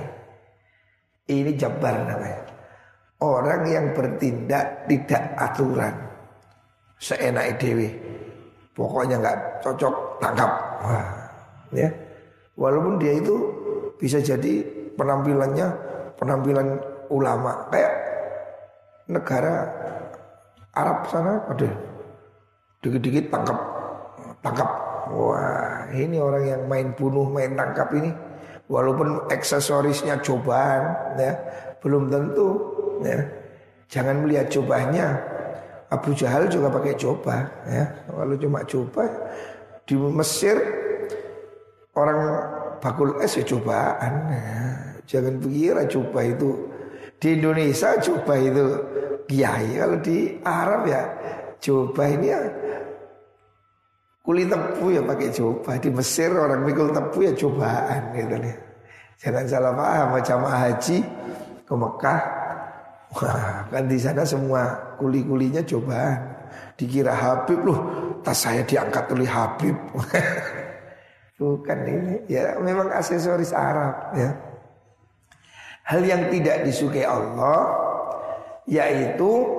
Ini 1.29 1.51
jabar 1.59 1.93
namanya. 2.07 2.41
Orang 3.19 3.67
yang 3.67 3.91
bertindak 3.93 4.87
tidak 4.87 5.23
aturan. 5.37 5.93
Seenak 6.97 7.59
dewi. 7.59 7.91
Pokoknya 8.79 9.19
nggak 9.19 9.37
cocok, 9.59 10.23
tangkap. 10.23 10.51
Wah, 10.87 11.07
ya. 11.75 11.91
Walaupun 12.55 12.95
dia 12.95 13.19
itu 13.19 13.35
bisa 13.99 14.23
jadi 14.23 14.63
penampilannya 14.95 15.67
penampilan 16.15 16.79
ulama 17.11 17.67
kayak 17.67 17.93
negara 19.11 19.67
Arab 20.75 21.03
sana 21.11 21.43
ada 21.51 21.67
dikit-dikit 22.79 23.27
tangkap 23.27 23.59
tangkap 24.39 24.69
Wah 25.09 25.89
ini 25.89 26.21
orang 26.21 26.45
yang 26.45 26.61
main 26.69 26.93
bunuh, 26.93 27.25
main 27.33 27.57
tangkap 27.57 27.89
ini 27.97 28.13
Walaupun 28.69 29.25
aksesorisnya 29.33 30.21
cobaan 30.21 31.17
ya 31.17 31.33
Belum 31.81 32.05
tentu 32.13 32.47
ya 33.01 33.17
Jangan 33.89 34.21
melihat 34.21 34.53
cobanya 34.53 35.17
Abu 35.89 36.13
Jahal 36.13 36.45
juga 36.49 36.69
pakai 36.69 36.93
coba 36.93 37.49
ya 37.65 37.85
Kalau 38.05 38.35
cuma 38.37 38.61
coba 38.65 39.03
Di 39.85 39.95
Mesir 39.97 40.57
Orang 41.97 42.19
bakul 42.79 43.17
es 43.19 43.35
ya 43.35 43.43
cobaan 43.43 44.13
ya. 44.29 44.61
Jangan 45.09 45.41
pikir 45.41 45.75
coba 45.99 46.19
itu 46.21 46.49
Di 47.17 47.27
Indonesia 47.35 47.97
coba 47.97 48.33
itu 48.37 48.65
kiai 49.25 49.81
Kalau 49.81 49.97
di 49.99 50.37
Arab 50.45 50.85
ya 50.85 51.03
coba 51.57 52.03
ini 52.05 52.27
ya 52.29 52.39
Kuli 54.29 54.45
tebu 54.45 54.93
ya 54.93 55.01
pakai 55.01 55.33
coba. 55.33 55.73
Di 55.81 55.89
Mesir 55.89 56.29
orang 56.29 56.61
mikul 56.61 56.93
tebu 56.93 57.17
ya 57.25 57.33
cobaan 57.33 58.13
gitu 58.13 58.37
nih. 58.37 58.55
Jangan 59.17 59.45
salah 59.49 59.73
paham 59.73 60.21
jamaah 60.21 60.59
haji 60.69 60.97
ke 61.65 61.73
Mekah. 61.73 62.19
Kan 63.13 63.89
di 63.89 63.97
sana 63.97 64.21
semua 64.21 64.95
kuli-kulinya 65.01 65.65
cobaan. 65.65 66.37
Dikira 66.77 67.13
Habib 67.13 67.59
loh, 67.65 67.79
tas 68.21 68.39
saya 68.45 68.63
diangkat 68.63 69.11
oleh 69.11 69.29
Habib. 69.29 69.75
Bukan 71.39 71.79
ini, 71.87 72.15
ya 72.27 72.59
memang 72.59 72.91
aksesoris 72.91 73.55
Arab 73.55 74.11
ya. 74.15 74.29
Hal 75.87 76.05
yang 76.05 76.29
tidak 76.29 76.67
disukai 76.67 77.07
Allah 77.07 77.65
yaitu 78.69 79.57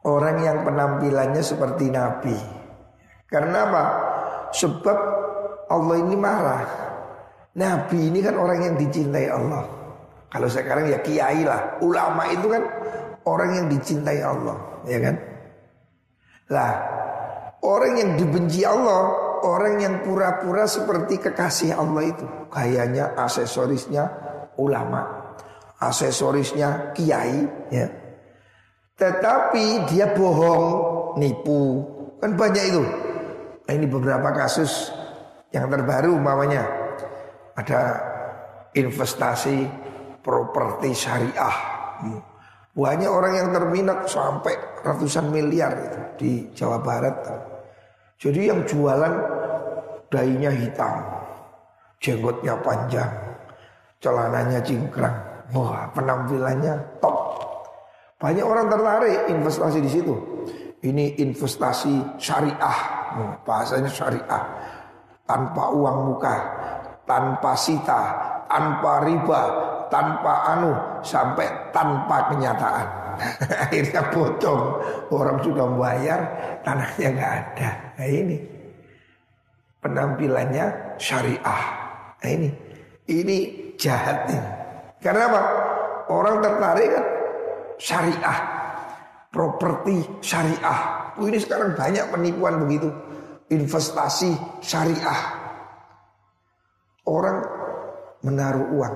Orang 0.00 0.40
yang 0.40 0.64
penampilannya 0.64 1.44
seperti 1.44 1.92
Nabi 1.92 2.32
Karena 3.28 3.68
apa? 3.68 3.84
Sebab 4.48 4.98
Allah 5.68 5.96
ini 6.00 6.16
marah 6.16 6.64
Nabi 7.54 8.08
ini 8.08 8.24
kan 8.24 8.34
orang 8.40 8.58
yang 8.64 8.74
dicintai 8.80 9.28
Allah 9.28 9.79
Kalau 10.30 10.46
sekarang 10.46 10.86
ya 10.86 11.02
kiai 11.02 11.42
lah 11.42 11.82
Ulama 11.82 12.30
itu 12.30 12.46
kan 12.46 12.62
orang 13.26 13.50
yang 13.58 13.66
dicintai 13.66 14.22
Allah 14.22 14.56
Ya 14.86 14.98
kan? 15.02 15.14
Lah 16.54 16.72
Orang 17.60 17.98
yang 17.98 18.10
dibenci 18.14 18.62
Allah 18.62 19.10
Orang 19.42 19.82
yang 19.82 20.06
pura-pura 20.06 20.70
seperti 20.70 21.18
kekasih 21.18 21.74
Allah 21.74 22.06
itu 22.06 22.26
Kayaknya 22.48 23.18
aksesorisnya 23.18 24.04
ulama 24.56 25.34
Aksesorisnya 25.80 26.92
kiai 26.94 27.48
ya 27.72 28.00
tetapi 29.00 29.88
dia 29.88 30.12
bohong, 30.12 31.16
nipu. 31.16 31.80
Kan 32.20 32.36
banyak 32.36 32.64
itu. 32.68 32.84
Nah, 33.64 33.72
ini 33.72 33.88
beberapa 33.88 34.28
kasus 34.36 34.92
yang 35.56 35.72
terbaru 35.72 36.20
umpamanya. 36.20 36.68
Ada 37.56 37.80
investasi 38.76 39.64
properti 40.20 40.92
syariah. 40.92 41.56
Banyak 42.70 43.10
orang 43.10 43.32
yang 43.36 43.48
terminat 43.50 44.06
sampai 44.06 44.54
ratusan 44.80 45.28
miliar 45.28 45.74
itu 45.74 46.00
di 46.16 46.30
Jawa 46.54 46.78
Barat. 46.80 47.16
Jadi 48.20 48.48
yang 48.48 48.62
jualan 48.64 49.14
dainya 50.12 50.52
hitam, 50.54 51.02
jenggotnya 51.98 52.54
panjang, 52.62 53.10
celananya 53.98 54.60
cingkrang. 54.62 55.16
Wah, 55.50 55.90
penampilannya 55.90 56.78
top. 57.02 57.18
Banyak 58.22 58.44
orang 58.46 58.70
tertarik 58.70 59.18
investasi 59.32 59.78
di 59.82 59.90
situ. 59.90 60.14
Ini 60.80 61.20
investasi 61.20 62.20
syariah, 62.22 62.78
bahasanya 63.42 63.90
syariah. 63.90 64.44
Tanpa 65.26 65.74
uang 65.74 65.98
muka, 66.12 66.36
tanpa 67.04 67.52
sita, 67.58 68.02
tanpa 68.46 69.02
riba, 69.04 69.42
tanpa 69.90 70.56
anu, 70.56 70.72
sampai 71.04 71.46
tanpa 71.74 72.30
kenyataan. 72.32 72.88
Akhirnya 73.68 74.02
potong, 74.08 74.80
orang 75.12 75.38
sudah 75.44 75.66
membayar, 75.68 76.20
tanahnya 76.64 77.08
nggak 77.12 77.32
ada. 77.36 77.70
Nah 78.00 78.08
ini 78.08 78.36
penampilannya 79.84 80.96
syariah. 80.96 81.64
Nah 82.20 82.30
ini, 82.30 82.48
ini 83.08 83.36
jahatnya. 83.76 84.40
Karena 85.00 85.22
apa? 85.28 85.42
Orang 86.10 86.44
tertarik 86.44 86.88
kan 86.92 87.06
syariah, 87.80 88.38
properti 89.32 90.04
syariah. 90.20 90.80
Ini 91.16 91.38
sekarang 91.40 91.76
banyak 91.76 92.04
penipuan 92.12 92.60
begitu, 92.64 92.88
investasi 93.48 94.36
syariah. 94.60 95.20
Orang 97.08 97.42
menaruh 98.20 98.68
uang, 98.76 98.94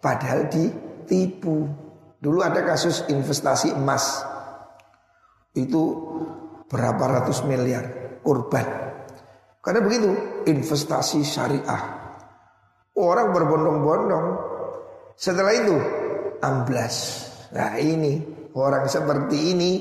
padahal 0.00 0.48
ditipu. 0.48 1.66
Dulu 2.16 2.40
ada 2.42 2.64
kasus 2.64 3.06
investasi 3.06 3.76
emas, 3.76 4.24
itu 5.56 5.82
berapa 6.68 7.04
ratus 7.20 7.46
miliar 7.48 8.18
kurban. 8.20 8.66
Karena 9.64 9.80
begitu 9.82 10.10
investasi 10.46 11.26
syariah. 11.26 11.82
Orang 12.96 13.34
berbondong-bondong. 13.34 14.26
Setelah 15.16 15.52
itu 15.56 15.76
amblas. 16.44 17.26
Nah 17.56 17.74
ini 17.80 18.20
orang 18.54 18.84
seperti 18.86 19.38
ini 19.56 19.72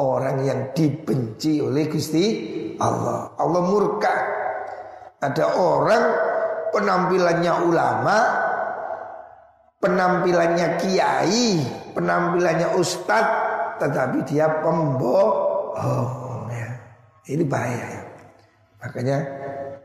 orang 0.00 0.42
yang 0.42 0.60
dibenci 0.72 1.60
oleh 1.60 1.86
Gusti 1.86 2.24
Allah. 2.80 3.36
Allah 3.36 3.62
murka. 3.62 4.14
Ada 5.22 5.54
orang 5.54 6.04
penampilannya 6.74 7.52
ulama, 7.62 8.16
penampilannya 9.82 10.78
kiai, 10.78 11.58
penampilannya 11.92 12.78
ustadz, 12.78 13.82
tetapi 13.82 14.22
dia 14.24 14.46
pembohong. 14.62 16.46
Ya. 16.54 16.70
Ini 17.26 17.42
bahaya 17.42 17.86
ya. 17.98 18.02
Makanya 18.82 19.18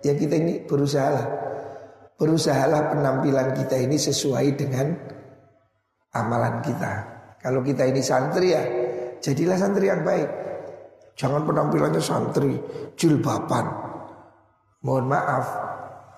ya 0.06 0.14
kita 0.14 0.38
ini 0.38 0.62
berusaha 0.70 1.48
Berusahalah 2.18 2.90
penampilan 2.98 3.54
kita 3.54 3.78
ini 3.78 3.94
sesuai 3.94 4.58
dengan 4.58 4.90
amalan 6.18 6.66
kita. 6.66 7.06
Kalau 7.38 7.62
kita 7.62 7.86
ini 7.86 8.02
santri 8.02 8.58
ya, 8.58 8.64
jadilah 9.22 9.54
santri 9.54 9.86
yang 9.86 10.02
baik. 10.02 10.26
Jangan 11.14 11.46
penampilannya 11.46 12.02
santri, 12.02 12.58
jilbaban. 12.98 13.70
Mohon 14.82 15.14
maaf, 15.14 15.46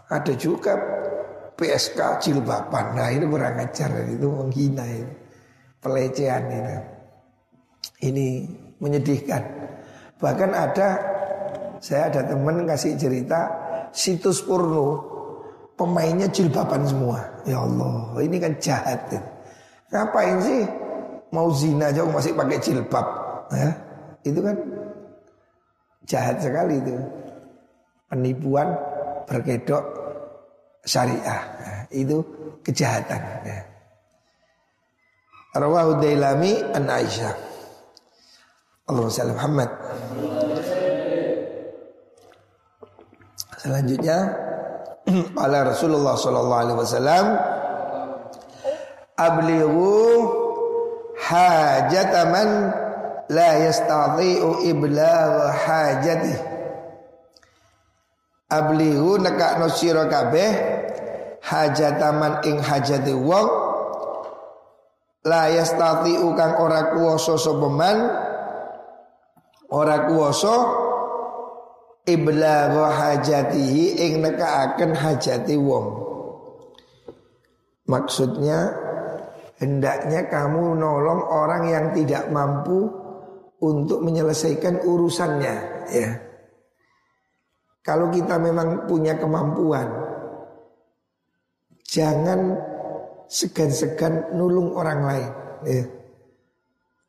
ada 0.07 0.33
juga 0.39 0.79
PSK 1.59 1.99
jilbaban. 2.23 2.95
Nah 2.95 3.11
itu 3.11 3.27
kurang 3.27 3.59
ajar, 3.59 3.91
itu 4.07 4.27
menghina 4.31 4.87
itu. 4.87 5.11
Pelecehan 5.83 6.43
itu. 6.47 6.75
Ini 8.07 8.27
menyedihkan. 8.79 9.43
Bahkan 10.19 10.51
ada 10.55 10.87
saya 11.83 12.11
ada 12.11 12.21
teman 12.27 12.63
kasih 12.63 12.95
cerita 12.95 13.51
situs 13.91 14.39
porno 14.43 15.03
pemainnya 15.75 16.31
jilbaban 16.31 16.87
semua. 16.87 17.19
Ya 17.43 17.59
Allah, 17.59 18.19
ini 18.23 18.39
kan 18.39 18.55
jahat. 18.59 18.99
Ya. 19.11 19.19
Ngapain 19.91 20.37
sih 20.43 20.61
mau 21.31 21.51
zina 21.51 21.91
aja 21.91 22.03
masih 22.07 22.35
pakai 22.35 22.59
jilbab? 22.59 23.07
Ya, 23.51 23.69
itu 24.23 24.39
kan 24.39 24.55
jahat 26.07 26.39
sekali 26.39 26.79
itu. 26.79 26.95
Penipuan 28.09 28.73
berkedok 29.29 29.98
syariah. 30.85 31.41
Itu 31.89 32.23
kejahatan. 32.63 33.21
Ya. 33.45 33.59
Rawahu 35.57 35.97
Dailami 35.97 36.61
an 36.73 36.85
Aisyah. 36.85 37.33
Allahumma 38.89 39.13
salli 39.13 39.33
Muhammad. 39.33 39.69
Selanjutnya 43.59 44.17
Ala 45.43 45.67
Rasulullah 45.67 46.15
sallallahu 46.15 46.61
alaihi 46.63 46.79
wasallam 46.79 47.25
ablighu 49.19 49.91
hajataman 51.19 52.49
la 53.27 53.49
yastati'u 53.67 54.63
iblagha 54.63 55.47
hajatihi 55.53 56.48
Ablihu 58.49 59.21
nekakno 59.21 59.69
sira 59.69 60.09
kabeh 60.09 60.49
hajataman 61.45 62.41
ing 62.49 62.57
hajati 62.57 63.13
wong 63.13 63.47
la 65.29 65.53
yastati 65.53 66.17
kang 66.33 66.57
ora 66.57 66.89
kuwasa 66.89 67.37
sapa 67.37 67.69
man 67.69 67.97
ora 69.69 70.09
kuwasa 70.09 70.53
iblagha 72.09 72.89
hajatihi 72.89 74.01
ing 74.09 74.25
nekakaken 74.25 74.97
hajati 74.97 75.53
wong. 75.53 76.09
Maksudnya 77.85 78.73
hendaknya 79.61 80.25
kamu 80.25 80.73
nolong 80.73 81.21
orang 81.21 81.69
yang 81.69 81.85
tidak 81.93 82.25
mampu 82.33 82.89
untuk 83.61 84.01
menyelesaikan 84.01 84.81
urusannya 84.81 85.55
ya 85.93 86.28
kalau 87.79 88.11
kita 88.11 88.35
memang 88.35 88.85
punya 88.85 89.15
kemampuan, 89.15 89.87
jangan 91.87 92.59
segan-segan 93.31 94.35
nulung 94.35 94.75
orang 94.75 95.01
lain. 95.05 95.31
Ya. 95.63 95.83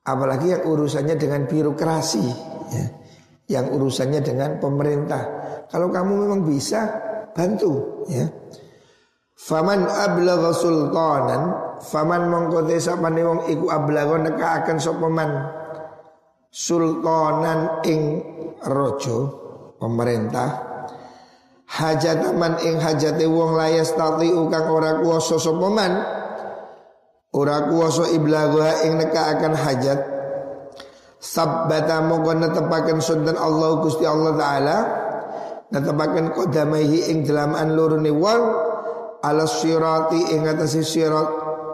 Apalagi 0.06 0.56
yang 0.56 0.64
urusannya 0.64 1.16
dengan 1.18 1.44
birokrasi, 1.44 2.26
ya. 2.72 2.86
yang 3.50 3.66
urusannya 3.74 4.20
dengan 4.22 4.56
pemerintah. 4.62 5.22
Kalau 5.68 5.90
kamu 5.90 6.12
memang 6.26 6.40
bisa, 6.46 6.86
bantu. 7.34 8.04
Ya. 8.08 8.26
Faman 9.40 9.88
ablagha 9.88 10.52
sultanan 10.52 11.42
Faman 11.80 12.28
mongkote 12.28 12.76
sapane 12.76 13.24
wong 13.24 13.48
iku 13.48 13.72
ablagha 13.72 14.20
neka 14.20 14.48
akan 14.60 14.76
sopaman 14.76 15.30
Sultanan 16.52 17.80
ing 17.88 18.20
rojo 18.68 19.39
Pemerintah. 19.81 20.68
Hajat 21.70 22.37
man 22.37 22.61
ing 22.61 22.76
hajate 22.83 23.24
wong 23.24 23.57
layas 23.57 23.95
tati 23.97 24.28
kang 24.28 24.66
ora 24.68 25.01
kuwasa 25.01 25.41
sapa 25.41 25.68
man? 25.70 25.93
Ora 27.33 27.64
kuwasa 27.70 28.11
iblagha 28.12 28.85
ing 28.85 29.01
neka 29.01 29.39
akan 29.39 29.55
hajat. 29.57 30.01
Sabbata 31.16 32.05
mongko 32.05 32.33
netepaken 32.37 32.99
sunten 33.01 33.39
Allah 33.39 33.81
Gusti 33.81 34.05
Allah 34.05 34.33
taala. 34.37 34.78
Netepaken 35.70 36.35
qadamaihi 36.35 37.09
ing 37.14 37.24
delaman 37.24 37.72
lurune 37.72 38.12
wong. 38.12 38.43
Ala 39.24 39.45
sirati 39.49 40.37
ing 40.37 40.49
atase 40.49 40.85
sirat 40.85 41.28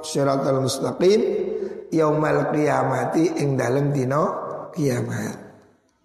siratal 0.06 0.62
mustaqim 0.62 1.20
yaumal 1.94 2.52
qiyamati 2.52 3.38
ing 3.38 3.54
dalem 3.54 3.94
dina 3.94 4.22
kiamat. 4.74 5.36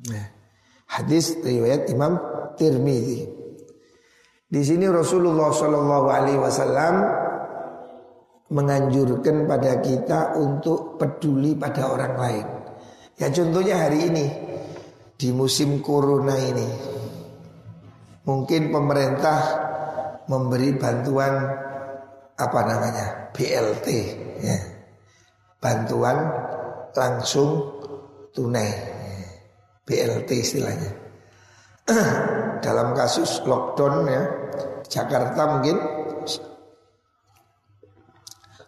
Nah, 0.09 0.40
hadis 0.91 1.39
riwayat 1.39 1.87
Imam 1.87 2.19
Tirmidzi 2.59 3.41
di 4.51 4.61
sini 4.67 4.83
Rasulullah 4.91 5.47
Shallallahu 5.55 6.07
Alaihi 6.11 6.35
Wasallam 6.43 6.95
menganjurkan 8.51 9.47
pada 9.47 9.79
kita 9.79 10.35
untuk 10.35 10.99
peduli 10.99 11.55
pada 11.55 11.87
orang 11.87 12.13
lain. 12.19 12.47
Ya 13.15 13.31
contohnya 13.31 13.87
hari 13.87 14.11
ini 14.11 14.25
di 15.15 15.31
musim 15.31 15.79
corona 15.79 16.35
ini, 16.35 16.67
mungkin 18.27 18.75
pemerintah 18.75 19.39
memberi 20.27 20.75
bantuan 20.75 21.31
apa 22.35 22.59
namanya 22.67 23.31
BLT, 23.31 23.87
ya. 24.43 24.57
bantuan 25.63 26.27
langsung 26.91 27.79
tunai, 28.35 28.90
BLT 29.85 30.29
istilahnya. 30.41 30.91
Dalam 32.65 32.93
kasus 32.93 33.41
lockdown 33.43 34.05
ya, 34.05 34.23
Jakarta 34.85 35.41
mungkin 35.57 35.77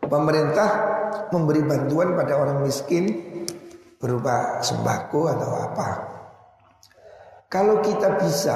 pemerintah 0.02 0.70
memberi 1.30 1.62
bantuan 1.66 2.18
pada 2.18 2.38
orang 2.38 2.66
miskin 2.66 3.10
berupa 4.02 4.60
sembako 4.60 5.22
atau 5.30 5.52
apa. 5.62 5.90
Kalau 7.48 7.80
kita 7.86 8.18
bisa 8.18 8.56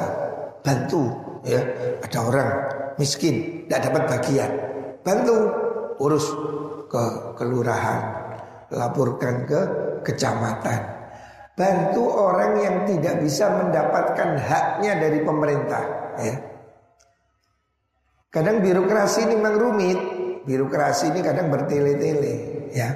bantu 0.66 1.06
ya, 1.46 1.62
ada 2.02 2.20
orang 2.26 2.50
miskin 2.98 3.66
tidak 3.70 3.94
dapat 3.94 4.04
bagian, 4.18 4.52
bantu 5.06 5.36
urus 6.02 6.26
ke 6.90 7.04
kelurahan, 7.38 8.02
laporkan 8.74 9.46
ke 9.46 9.60
kecamatan. 10.02 10.97
Bantu 11.58 12.06
orang 12.06 12.62
yang 12.62 12.76
tidak 12.86 13.18
bisa 13.26 13.50
mendapatkan 13.50 14.38
haknya 14.38 14.94
dari 15.02 15.26
pemerintah 15.26 15.84
ya. 16.22 16.36
Kadang 18.30 18.62
birokrasi 18.62 19.26
ini 19.26 19.34
memang 19.42 19.58
rumit. 19.58 20.00
Birokrasi 20.46 21.12
ini 21.12 21.20
kadang 21.26 21.52
bertele-tele, 21.52 22.70
ya. 22.72 22.88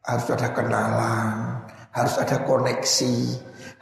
Harus 0.00 0.24
ada 0.32 0.54
kenalan, 0.56 1.60
harus 1.92 2.14
ada 2.16 2.48
koneksi, 2.48 3.16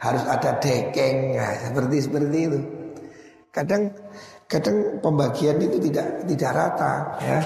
harus 0.01 0.23
ada 0.27 0.59
dekeng, 0.59 1.39
ya, 1.39 1.71
seperti 1.71 2.03
seperti 2.03 2.37
itu. 2.51 2.59
Kadang 3.53 3.95
kadang 4.49 4.99
pembagian 4.99 5.55
itu 5.61 5.79
tidak 5.87 6.27
tidak 6.27 6.51
rata, 6.51 6.93
ya. 7.23 7.39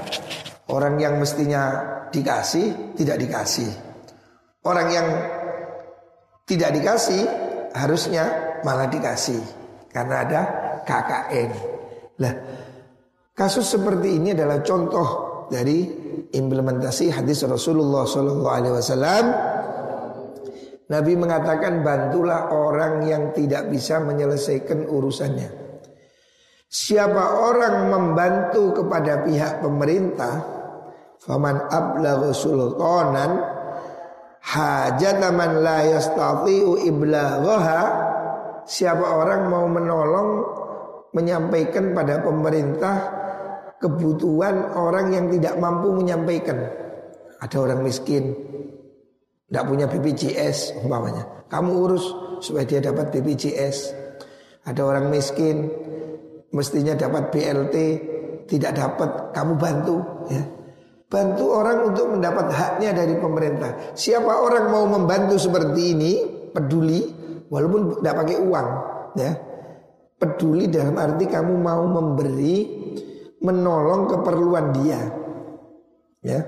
Orang 0.71 0.97
yang 0.97 1.21
mestinya 1.21 1.83
dikasih 2.09 2.95
tidak 2.97 3.21
dikasih. 3.21 3.69
Orang 4.65 4.89
yang 4.89 5.07
tidak 6.51 6.75
dikasih 6.75 7.23
harusnya 7.71 8.27
malah 8.67 8.91
dikasih 8.91 9.39
karena 9.87 10.27
ada 10.27 10.41
KKN. 10.83 11.51
Lah 12.19 12.35
Kasus 13.41 13.73
seperti 13.73 14.21
ini 14.21 14.35
adalah 14.35 14.59
contoh 14.61 15.07
dari 15.49 15.87
implementasi 16.29 17.09
hadis 17.09 17.41
Rasulullah 17.47 18.05
Sallallahu 18.05 18.53
Alaihi 18.53 18.75
Wasallam. 18.77 19.25
Nabi 20.93 21.13
mengatakan 21.17 21.81
bantulah 21.81 22.53
orang 22.53 23.07
yang 23.07 23.31
tidak 23.31 23.71
bisa 23.71 24.03
menyelesaikan 24.03 24.85
urusannya. 24.85 25.49
Siapa 26.69 27.47
orang 27.49 27.87
membantu 27.87 28.83
kepada 28.83 29.23
pihak 29.23 29.63
pemerintah, 29.63 30.35
faman 31.23 31.65
ablagha 31.71 32.35
sultanan 32.35 33.41
hajata 34.41 35.29
man 35.29 35.61
la 35.61 35.85
yastati'u 35.85 36.81
iblaghaha 36.85 37.81
siapa 38.65 39.05
orang 39.05 39.47
mau 39.49 39.65
menolong 39.69 40.29
menyampaikan 41.13 41.91
pada 41.91 42.23
pemerintah 42.23 42.95
kebutuhan 43.81 44.77
orang 44.77 45.11
yang 45.11 45.25
tidak 45.33 45.57
mampu 45.57 45.89
menyampaikan. 45.91 46.69
Ada 47.41 47.57
orang 47.57 47.81
miskin, 47.81 48.37
tidak 49.49 49.65
punya 49.65 49.85
BPJS 49.89 50.85
umpamanya. 50.85 51.25
Kamu 51.49 51.71
urus 51.73 52.05
supaya 52.45 52.69
dia 52.69 52.79
dapat 52.85 53.09
BPJS. 53.09 53.97
Ada 54.61 54.81
orang 54.85 55.09
miskin, 55.09 55.73
mestinya 56.53 56.93
dapat 56.93 57.33
BLT, 57.33 57.75
tidak 58.45 58.77
dapat, 58.77 59.33
kamu 59.33 59.53
bantu. 59.57 59.97
Ya. 60.29 60.43
Bantu 61.11 61.43
orang 61.51 61.91
untuk 61.91 62.07
mendapat 62.15 62.47
haknya 62.55 62.95
dari 62.95 63.19
pemerintah. 63.19 63.91
Siapa 63.91 64.31
orang 64.31 64.71
mau 64.71 64.87
membantu 64.87 65.35
seperti 65.35 65.91
ini, 65.91 66.11
peduli, 66.55 67.03
walaupun 67.51 67.99
tidak 67.99 68.15
pakai 68.23 68.37
uang, 68.39 68.67
ya. 69.19 69.31
Peduli 70.15 70.71
dalam 70.71 70.95
arti 70.95 71.27
kamu 71.27 71.53
mau 71.59 71.83
memberi 71.83 72.63
menolong 73.43 74.07
keperluan 74.07 74.71
dia. 74.71 75.01
Ya. 76.23 76.47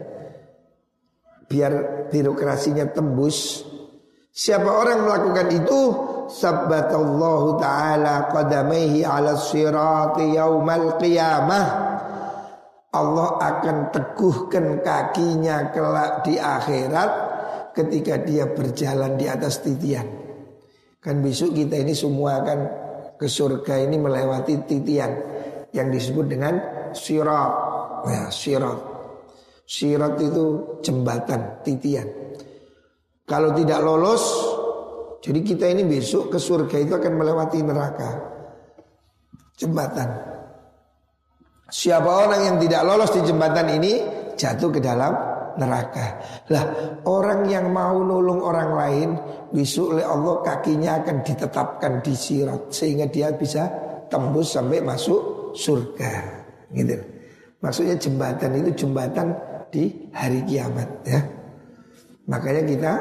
Biar 1.51 2.07
birokrasinya 2.07 2.88
tembus. 2.88 3.68
Siapa 4.32 4.70
orang 4.70 5.03
melakukan 5.03 5.47
itu 5.59 5.80
sabbatallahu 6.32 7.59
taala 7.59 8.32
qadamaihi 8.32 9.03
ala 9.03 9.36
sirati 9.36 10.39
yaumal 10.39 10.95
qiyamah 10.97 11.93
Allah 12.94 13.41
akan 13.41 13.89
teguhkan 13.89 14.86
kakinya 14.86 15.74
kelak 15.74 16.22
di 16.22 16.38
akhirat 16.38 17.12
ketika 17.74 18.22
dia 18.22 18.46
berjalan 18.54 19.18
di 19.18 19.26
atas 19.26 19.66
titian. 19.66 20.06
Kan 21.02 21.26
besok 21.26 21.58
kita 21.58 21.82
ini 21.82 21.98
semua 21.98 22.39
akan 22.46 22.60
ke 23.18 23.26
surga 23.26 23.82
ini 23.89 23.98
melewati 23.98 24.62
titian 24.70 25.12
yang 25.74 25.89
disebut 25.89 26.26
dengan 26.30 26.54
sirat. 26.94 27.52
Ya, 28.06 28.24
sirat. 28.30 28.80
Sirat 29.66 30.14
itu 30.22 30.78
jembatan, 30.86 31.66
titian. 31.66 32.06
Kalau 33.26 33.58
tidak 33.58 33.80
lolos, 33.82 34.24
jadi 35.24 35.39
kita 35.41 35.66
ini 35.72 35.88
besok 35.88 36.36
ke 36.36 36.38
surga 36.38 36.78
itu 36.78 36.94
akan 36.94 37.14
melewati 37.16 37.58
neraka. 37.66 38.12
Jembatan. 39.58 40.32
Siapa 41.74 42.05
orang 42.05 42.41
yang 42.53 42.57
tidak 42.61 42.86
lolos 42.86 43.09
di 43.17 43.26
jembatan 43.26 43.65
ini 43.82 43.93
jatuh 44.38 44.69
ke 44.69 44.78
dalam 44.78 45.09
neraka. 45.57 46.21
Lah, 46.53 46.65
orang 47.09 47.49
yang 47.49 47.74
mau 47.74 47.97
nolong 47.97 48.45
orang 48.45 48.69
lain 48.78 49.09
besok 49.49 49.97
oleh 49.97 50.05
Allah 50.05 50.45
kakinya 50.45 51.01
akan 51.01 51.26
ditetapkan 51.26 52.05
di 52.05 52.13
sirat 52.13 52.69
sehingga 52.69 53.09
dia 53.09 53.34
bisa 53.34 53.65
tembus 54.05 54.53
sampai 54.53 54.86
masuk 54.86 55.53
surga. 55.57 56.13
Gitu. 56.69 56.93
Maksudnya 57.57 57.97
jembatan 57.97 58.53
itu 58.61 58.86
jembatan 58.86 59.34
di 59.74 59.89
hari 60.13 60.45
kiamat 60.45 60.89
ya. 61.09 61.26
Makanya 62.30 62.63
kita 62.69 62.93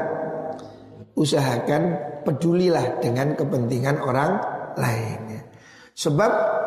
usahakan 1.12 1.82
pedulilah 2.24 3.04
dengan 3.04 3.36
kepentingan 3.36 4.00
orang 4.00 4.32
lain. 4.80 5.44
Sebab 5.92 6.61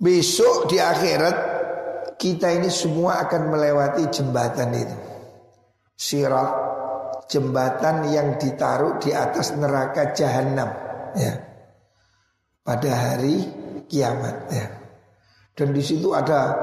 besok 0.00 0.72
di 0.72 0.80
akhirat 0.80 1.36
kita 2.16 2.56
ini 2.56 2.72
semua 2.72 3.28
akan 3.28 3.52
melewati 3.52 4.08
jembatan 4.08 4.72
itu. 4.72 4.96
Sirat 6.00 6.50
jembatan 7.28 8.08
yang 8.08 8.40
ditaruh 8.40 8.96
di 8.96 9.12
atas 9.12 9.52
neraka 9.52 10.16
jahanam 10.16 10.68
ya. 11.12 11.32
Pada 12.64 12.90
hari 12.92 13.44
kiamat 13.84 14.36
ya. 14.48 14.66
Dan 15.52 15.76
di 15.76 15.84
situ 15.84 16.16
ada 16.16 16.56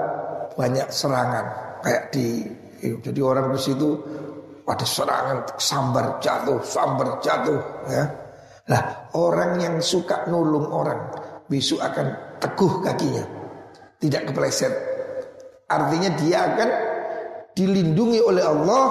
banyak 0.58 0.90
serangan 0.90 1.46
kayak 1.86 2.10
di 2.10 2.42
jadi 2.82 3.22
orang 3.22 3.54
di 3.54 3.62
situ 3.62 3.98
pada 4.66 4.86
serangan 4.86 5.46
sambar 5.58 6.18
jatuh, 6.18 6.58
sambar 6.66 7.22
jatuh 7.22 7.62
ya. 7.90 8.04
Lah 8.68 9.10
orang 9.16 9.62
yang 9.62 9.76
suka 9.80 10.26
nulung 10.28 10.70
orang 10.74 11.14
besok 11.48 11.82
akan 11.82 12.27
teguh 12.40 12.86
kakinya. 12.86 13.26
Tidak 13.98 14.30
kepleset. 14.30 14.74
Artinya 15.68 16.10
dia 16.16 16.38
akan 16.54 16.70
dilindungi 17.58 18.22
oleh 18.22 18.46
Allah 18.46 18.86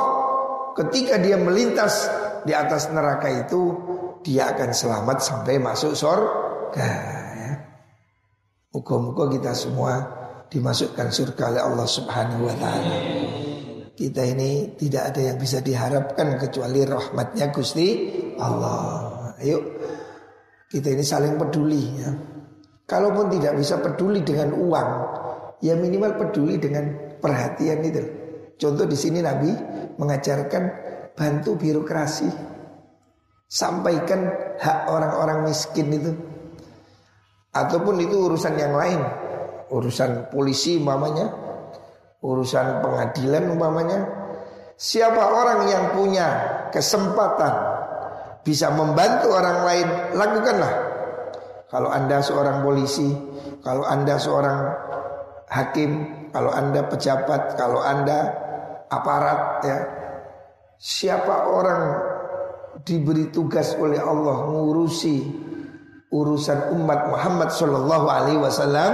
ketika 0.77 1.17
dia 1.17 1.39
melintas 1.39 2.11
di 2.43 2.53
atas 2.53 2.91
neraka 2.91 3.31
itu 3.31 3.73
dia 4.27 4.51
akan 4.51 4.71
selamat 4.75 5.19
sampai 5.23 5.63
masuk 5.63 5.95
surga 5.95 6.91
ya. 7.39 7.53
Muka-muka 8.75 9.31
kita 9.33 9.55
semua 9.55 10.05
dimasukkan 10.51 11.09
surga 11.15 11.43
oleh 11.55 11.63
Allah 11.63 11.89
Subhanahu 11.89 12.43
wa 12.45 12.55
taala. 12.59 12.97
Kita 13.97 14.21
ini 14.29 14.77
tidak 14.77 15.15
ada 15.15 15.33
yang 15.33 15.39
bisa 15.41 15.65
diharapkan 15.65 16.37
kecuali 16.37 16.85
rahmatnya 16.85 17.49
Gusti 17.49 17.89
Allah. 18.37 19.33
Ayo 19.41 19.59
kita 20.69 20.93
ini 20.93 21.01
saling 21.01 21.41
peduli 21.41 21.83
ya. 21.97 22.36
Kalaupun 22.87 23.35
tidak 23.35 23.59
bisa 23.59 23.83
peduli 23.83 24.23
dengan 24.23 24.55
uang, 24.55 24.89
ya 25.59 25.75
minimal 25.75 26.15
peduli 26.15 26.57
dengan 26.57 27.19
perhatian 27.19 27.83
itu. 27.83 28.03
Contoh 28.57 28.87
di 28.87 28.95
sini 28.95 29.19
Nabi 29.21 29.51
mengajarkan 29.99 30.63
bantu 31.19 31.59
birokrasi. 31.59 32.31
Sampaikan 33.47 34.27
hak 34.59 34.79
orang-orang 34.91 35.51
miskin 35.51 35.91
itu. 35.91 36.15
Ataupun 37.51 37.99
itu 37.99 38.31
urusan 38.31 38.55
yang 38.55 38.75
lain. 38.75 39.03
Urusan 39.67 40.31
polisi 40.31 40.79
umpamanya 40.79 41.47
urusan 42.27 42.83
pengadilan 42.83 43.55
umpamanya 43.55 43.99
siapa 44.75 45.21
orang 45.21 45.69
yang 45.71 45.85
punya 45.95 46.27
kesempatan 46.75 47.55
bisa 48.43 48.73
membantu 48.75 49.31
orang 49.31 49.59
lain 49.63 49.89
lakukanlah 50.17 50.73
kalau 51.71 51.91
anda 51.91 52.23
seorang 52.23 52.63
polisi 52.63 53.11
kalau 53.63 53.87
anda 53.87 54.17
seorang 54.17 54.59
hakim 55.51 55.91
kalau 56.31 56.51
anda 56.51 56.87
pejabat 56.87 57.59
kalau 57.59 57.83
anda 57.83 58.35
aparat 58.91 59.41
ya 59.67 59.79
siapa 60.79 61.51
orang 61.51 61.83
diberi 62.87 63.33
tugas 63.35 63.75
oleh 63.79 63.99
Allah 63.99 64.47
mengurusi 64.47 65.27
urusan 66.13 66.71
umat 66.77 67.11
Muhammad 67.11 67.51
Shallallahu 67.51 68.07
Alaihi 68.07 68.39
Wasallam 68.39 68.93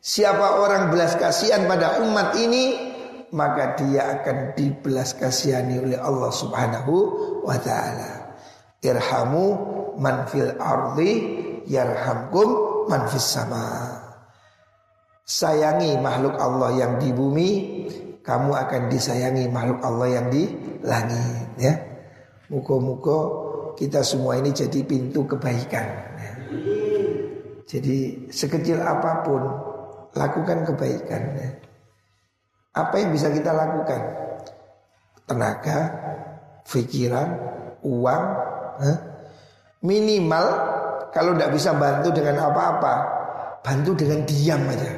Siapa 0.00 0.64
orang 0.64 0.88
belas 0.88 1.12
kasihan 1.20 1.68
pada 1.68 2.00
umat 2.00 2.32
ini 2.40 2.72
maka 3.36 3.76
dia 3.76 4.16
akan 4.16 4.56
dibelas 4.56 5.12
kasihani 5.12 5.76
oleh 5.76 5.98
Allah 6.00 6.32
Subhanahu 6.32 6.94
wa 7.44 7.56
taala. 7.60 8.32
Irhamu 8.80 9.46
man 9.98 10.28
fil 10.30 10.54
ardi 10.60 11.10
yarhamkum 11.66 12.48
man 12.86 13.08
fis 13.10 13.24
sama. 13.24 13.96
Sayangi 15.26 15.98
makhluk 16.02 16.34
Allah 16.38 16.74
yang 16.74 16.98
di 16.98 17.14
bumi, 17.14 17.50
kamu 18.20 18.50
akan 18.50 18.82
disayangi 18.90 19.46
makhluk 19.46 19.78
Allah 19.82 20.08
yang 20.20 20.26
di 20.30 20.46
langit 20.82 21.48
ya. 21.58 21.74
Muka-muka 22.50 23.18
kita 23.78 24.02
semua 24.02 24.36
ini 24.36 24.50
jadi 24.50 24.82
pintu 24.82 25.22
kebaikan 25.24 25.86
ya. 26.18 26.32
Jadi 27.70 28.26
sekecil 28.34 28.82
apa 28.82 29.22
pun 29.22 29.42
lakukan 30.18 30.66
kebaikan. 30.66 31.22
Ya. 31.38 31.50
Apa 32.74 32.98
yang 32.98 33.14
bisa 33.14 33.30
kita 33.30 33.54
lakukan? 33.54 34.02
Tenaga, 35.26 35.78
pikiran, 36.66 37.28
uang, 37.86 38.24
eh? 38.82 38.98
Minimal 39.84 40.46
kalau 41.10 41.34
tidak 41.34 41.50
bisa 41.56 41.70
bantu 41.74 42.08
dengan 42.14 42.50
apa-apa, 42.50 42.94
bantu 43.64 43.96
dengan 43.96 44.22
diam 44.24 44.62
aja. 44.70 44.92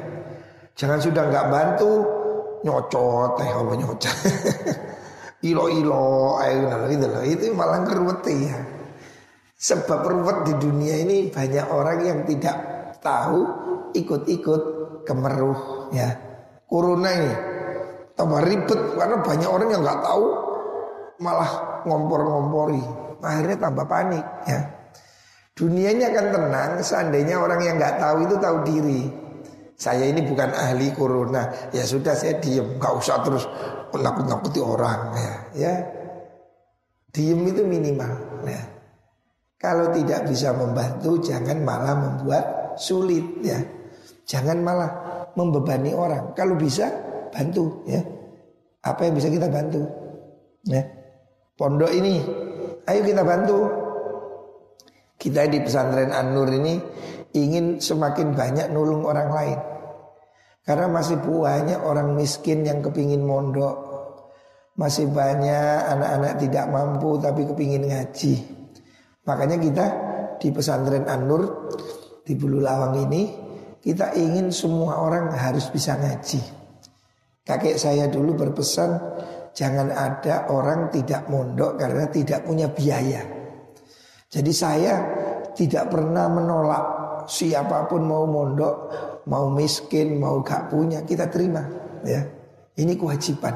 Jangan 0.73 0.99
sudah 1.01 1.23
nggak 1.29 1.47
bantu 1.49 1.91
nyocot, 2.63 3.31
eh 3.43 3.49
apa 3.51 3.73
nyocot, 3.77 4.17
ilo 5.49 5.65
ilo, 5.69 6.37
ayo 6.41 6.89
gitu. 6.89 7.07
Itu 7.27 7.43
malah 7.53 7.85
keruwet 7.85 8.25
ya. 8.29 8.57
Sebab 9.63 10.03
ruwet 10.03 10.37
di 10.49 10.53
dunia 10.59 10.99
ini 11.07 11.31
banyak 11.31 11.65
orang 11.71 11.99
yang 12.03 12.19
tidak 12.27 12.57
tahu 12.99 13.47
ikut-ikut 13.95 14.61
kemeruh 15.07 15.89
ya. 15.95 16.09
Corona 16.67 17.09
ini 17.13 17.33
tambah 18.17 18.41
ribet 18.43 18.81
karena 18.97 19.17
banyak 19.21 19.49
orang 19.49 19.69
yang 19.69 19.81
nggak 19.85 20.01
tahu 20.03 20.25
malah 21.21 21.51
ngompor-ngompori. 21.85 22.83
Akhirnya 23.23 23.55
tambah 23.55 23.85
panik 23.87 24.25
ya. 24.49 24.72
Dunianya 25.53 26.09
akan 26.09 26.27
tenang 26.33 26.71
seandainya 26.81 27.37
orang 27.37 27.61
yang 27.61 27.75
nggak 27.77 28.01
tahu 28.01 28.17
itu 28.25 28.35
tahu 28.41 28.57
diri. 28.65 29.01
Saya 29.77 30.09
ini 30.09 30.21
bukan 30.25 30.53
ahli 30.53 30.93
corona, 30.93 31.49
ya 31.73 31.83
sudah 31.85 32.13
saya 32.13 32.37
diem, 32.41 32.77
nggak 32.77 32.93
usah 32.93 33.21
terus 33.25 33.43
nakut-nakuti 33.93 34.61
orang 34.61 35.13
ya. 35.17 35.33
Ya, 35.53 35.73
diem 37.13 37.41
itu 37.45 37.61
minimal. 37.61 38.11
Ya. 38.49 38.61
Kalau 39.61 39.93
tidak 39.95 40.27
bisa 40.27 40.51
membantu, 40.51 41.21
jangan 41.23 41.61
malah 41.63 41.95
membuat 41.95 42.75
sulit 42.75 43.23
ya. 43.39 43.59
Jangan 44.27 44.59
malah 44.59 44.91
membebani 45.39 45.95
orang. 45.95 46.35
Kalau 46.35 46.59
bisa 46.59 46.89
bantu 47.31 47.85
ya. 47.87 48.01
Apa 48.83 49.07
yang 49.07 49.15
bisa 49.15 49.31
kita 49.31 49.47
bantu? 49.47 49.87
Ya. 50.67 50.83
Pondok 51.55 51.91
ini 51.95 52.19
ayo 52.87 53.01
kita 53.07 53.23
bantu. 53.23 53.82
Kita 55.23 55.47
di 55.47 55.63
pesantren 55.63 56.11
An-Nur 56.11 56.51
ini 56.51 56.75
ingin 57.31 57.79
semakin 57.79 58.35
banyak 58.35 58.75
nulung 58.75 59.07
orang 59.07 59.29
lain. 59.31 59.59
Karena 60.67 60.91
masih 60.91 61.23
banyak 61.23 61.79
orang 61.79 62.11
miskin 62.11 62.67
yang 62.67 62.83
kepingin 62.83 63.23
mondok. 63.23 63.95
Masih 64.75 65.07
banyak 65.07 65.79
anak-anak 65.95 66.43
tidak 66.43 66.65
mampu 66.67 67.15
tapi 67.23 67.47
kepingin 67.47 67.87
ngaji. 67.87 68.33
Makanya 69.23 69.55
kita 69.63 69.85
di 70.43 70.51
pesantren 70.51 71.07
An-Nur 71.07 71.71
di 72.27 72.35
Bulu 72.35 72.59
Lawang 72.59 72.99
ini 73.07 73.23
Kita 73.83 74.15
ingin 74.15 74.47
semua 74.47 74.95
orang 75.03 75.35
harus 75.35 75.67
bisa 75.67 75.99
ngaji. 75.99 76.39
Kakek 77.43 77.75
saya 77.75 78.07
dulu 78.07 78.31
berpesan 78.31 78.95
jangan 79.51 79.91
ada 79.91 80.47
orang 80.47 80.87
tidak 80.87 81.27
mondok 81.27 81.75
karena 81.75 82.07
tidak 82.07 82.47
punya 82.47 82.71
biaya. 82.71 83.32
Jadi 84.33 84.49
saya 84.49 84.97
tidak 85.53 85.93
pernah 85.93 86.25
menolak 86.25 86.83
siapa 87.29 87.85
pun 87.85 88.01
mau 88.09 88.25
mondok, 88.25 88.75
mau 89.29 89.53
miskin, 89.53 90.17
mau 90.17 90.41
gak 90.41 90.73
punya, 90.73 91.05
kita 91.05 91.29
terima 91.29 91.61
ya. 92.01 92.25
Ini 92.73 92.97
kewajiban. 92.97 93.53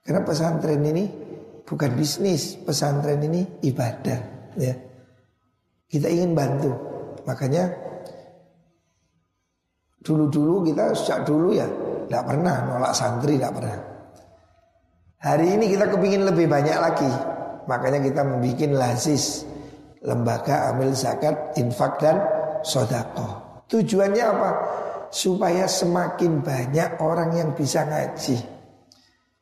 Karena 0.00 0.24
pesantren 0.24 0.80
ini 0.80 1.04
bukan 1.68 1.92
bisnis, 1.92 2.56
pesantren 2.56 3.20
ini 3.20 3.44
ibadah 3.60 4.20
ya. 4.56 4.72
Kita 5.84 6.08
ingin 6.08 6.32
bantu. 6.32 6.72
Makanya 7.28 7.68
dulu-dulu 10.00 10.64
kita 10.64 10.96
sejak 10.96 11.28
dulu 11.28 11.52
ya 11.52 11.68
tidak 12.08 12.24
pernah 12.24 12.56
nolak 12.64 12.96
santri, 12.96 13.36
tidak 13.36 13.60
pernah. 13.60 13.78
Hari 15.20 15.46
ini 15.60 15.68
kita 15.68 15.92
kepingin 15.92 16.24
lebih 16.24 16.48
banyak 16.48 16.78
lagi. 16.80 17.12
Makanya 17.68 18.00
kita 18.00 18.24
membuat 18.24 18.72
lazis 18.72 19.44
lembaga 20.04 20.72
amil 20.72 20.96
zakat, 20.96 21.56
infak 21.60 22.00
dan 22.00 22.16
sodako. 22.64 23.62
Tujuannya 23.68 24.24
apa? 24.24 24.50
Supaya 25.10 25.66
semakin 25.66 26.40
banyak 26.40 27.02
orang 27.02 27.34
yang 27.34 27.50
bisa 27.54 27.82
ngaji. 27.86 28.38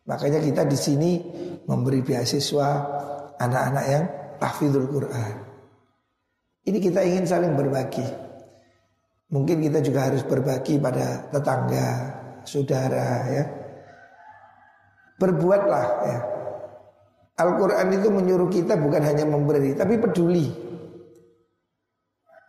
Makanya 0.09 0.41
kita 0.41 0.63
di 0.65 0.79
sini 0.79 1.11
memberi 1.69 2.01
beasiswa 2.01 2.69
anak-anak 3.37 3.85
yang 3.85 4.05
tahfidzul 4.41 4.89
Quran. 4.89 5.35
Ini 6.65 6.79
kita 6.81 7.01
ingin 7.05 7.25
saling 7.29 7.53
berbagi. 7.53 8.05
Mungkin 9.29 9.61
kita 9.61 9.85
juga 9.85 10.09
harus 10.09 10.25
berbagi 10.25 10.81
pada 10.81 11.29
tetangga, 11.29 11.89
saudara 12.49 13.29
ya. 13.29 13.45
Berbuatlah 15.21 15.87
ya. 16.09 16.19
Al-Quran 17.39 17.87
itu 17.95 18.11
menyuruh 18.11 18.51
kita 18.51 18.75
bukan 18.75 18.99
hanya 18.99 19.23
memberi, 19.23 19.79
tapi 19.79 19.95
peduli. 19.95 20.51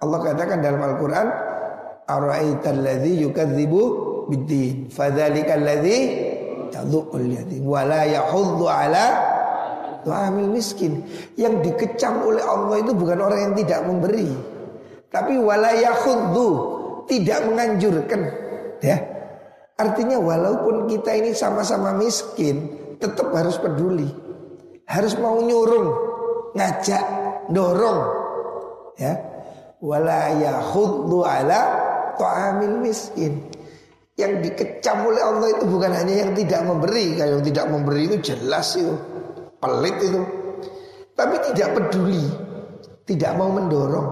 Allah 0.02 0.18
katakan 0.18 0.66
dalam 0.66 0.82
Al-Quran, 0.82 1.28
yukadzibu 3.22 3.82
biddin, 4.34 4.90
miskin. 10.50 11.06
Yang 11.38 11.70
dikecam 11.70 12.26
oleh 12.26 12.42
Allah 12.42 12.82
itu 12.82 12.90
bukan 12.98 13.20
orang 13.22 13.40
yang 13.46 13.54
tidak 13.62 13.86
memberi, 13.86 14.34
tapi 15.14 15.38
wala 15.38 15.70
yahuddu, 15.70 16.50
tidak 17.06 17.46
menganjurkan, 17.46 18.22
ya. 18.82 18.98
Artinya 19.78 20.18
walaupun 20.18 20.90
kita 20.90 21.14
ini 21.14 21.38
sama-sama 21.38 21.94
miskin, 21.94 22.74
tetap 22.98 23.30
harus 23.38 23.62
peduli 23.62 24.29
harus 24.90 25.14
mau 25.22 25.38
nyurung, 25.38 25.94
ngajak, 26.58 27.06
dorong. 27.54 28.00
Ya. 28.98 29.14
Wala 29.80 30.34
yakhuddu 30.36 31.24
ala 31.24 31.62
ta'amil 32.18 32.82
miskin. 32.82 33.48
Yang 34.20 34.52
dikecam 34.52 35.08
oleh 35.08 35.24
Allah 35.24 35.48
itu 35.56 35.64
bukan 35.64 35.96
hanya 35.96 36.28
yang 36.28 36.32
tidak 36.36 36.68
memberi, 36.68 37.16
kalau 37.16 37.40
yang 37.40 37.46
tidak 37.48 37.66
memberi 37.72 38.02
itu 38.12 38.18
jelas 38.20 38.76
itu 38.76 38.92
pelit 39.64 39.96
itu. 40.04 40.20
Tapi 41.16 41.36
tidak 41.52 41.70
peduli, 41.80 42.28
tidak 43.08 43.32
mau 43.40 43.48
mendorong, 43.48 44.08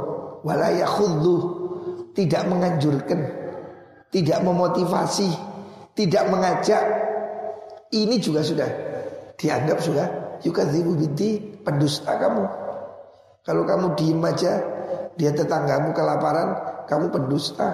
wala 0.47 0.71
yakhuddu, 0.71 1.36
tidak 2.15 2.47
menganjurkan, 2.47 3.19
tidak 4.07 4.39
memotivasi, 4.39 5.28
tidak 5.99 6.23
mengajak. 6.32 6.84
Ini 7.91 8.15
juga 8.23 8.43
sudah 8.43 8.67
dianggap 9.36 9.80
sudah 9.84 10.26
yukadzibu 10.43 10.97
biddi 10.97 11.61
pendusta 11.61 12.17
kamu. 12.17 12.45
Kalau 13.47 13.63
kamu 13.63 13.95
diem 13.95 14.19
aja, 14.27 14.59
dia 15.15 15.31
tetanggamu 15.31 15.95
kelaparan, 15.95 16.49
kamu 16.85 17.07
pendusta. 17.09 17.69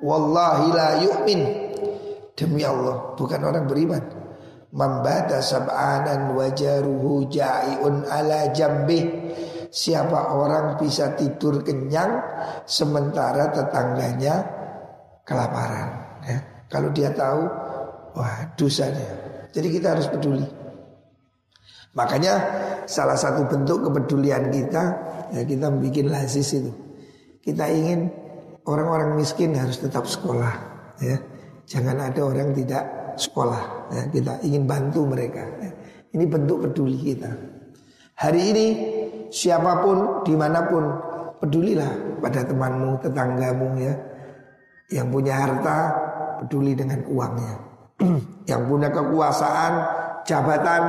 Wallahi 0.00 0.68
la 0.72 0.88
yu'min. 1.04 1.40
Demi 2.32 2.64
Allah, 2.64 3.12
bukan 3.20 3.40
orang 3.44 3.68
beriman. 3.68 4.00
Mambata 4.72 5.44
sab'anan 5.44 6.32
wajaruhu 6.32 7.28
ja'iun 7.28 8.08
ala 8.08 8.48
jambih. 8.56 9.34
Siapa 9.70 10.34
orang 10.34 10.80
bisa 10.80 11.14
tidur 11.14 11.62
kenyang 11.62 12.18
sementara 12.64 13.52
tetangganya 13.52 14.42
kelaparan. 15.22 15.88
Ya. 16.26 16.38
Kalau 16.70 16.88
dia 16.94 17.10
tahu, 17.12 17.44
wah 18.16 18.46
dosanya. 18.56 19.10
Jadi 19.50 19.68
kita 19.74 19.98
harus 19.98 20.06
peduli. 20.10 20.59
Makanya 21.90 22.34
salah 22.86 23.18
satu 23.18 23.50
bentuk 23.50 23.90
kepedulian 23.90 24.46
kita 24.54 24.82
ya 25.34 25.42
kita 25.42 25.66
bikin 25.74 26.06
lazis 26.06 26.54
itu. 26.54 26.70
Kita 27.40 27.66
ingin 27.66 28.06
orang-orang 28.68 29.18
miskin 29.18 29.58
harus 29.58 29.82
tetap 29.82 30.06
sekolah 30.06 30.54
ya. 31.02 31.18
Jangan 31.66 32.10
ada 32.10 32.20
orang 32.22 32.54
tidak 32.54 33.14
sekolah 33.18 33.90
ya. 33.90 34.02
Kita 34.06 34.38
ingin 34.46 34.70
bantu 34.70 35.06
mereka 35.06 35.42
ya. 35.58 35.70
Ini 36.10 36.26
bentuk 36.26 36.66
peduli 36.66 36.98
kita 36.98 37.30
Hari 38.18 38.40
ini 38.50 38.66
siapa 39.30 39.78
pun 39.78 40.26
di 40.26 40.34
mana 40.34 40.66
pun 40.66 40.84
pedulilah 41.38 42.18
pada 42.18 42.42
temanmu, 42.42 42.98
tetanggamu 42.98 43.68
ya 43.78 43.94
Yang 44.90 45.06
punya 45.06 45.34
harta 45.38 45.78
peduli 46.42 46.74
dengan 46.74 47.06
uangnya 47.06 47.54
Yang 48.50 48.62
punya 48.66 48.88
kekuasaan, 48.90 49.72
jabatan 50.26 50.82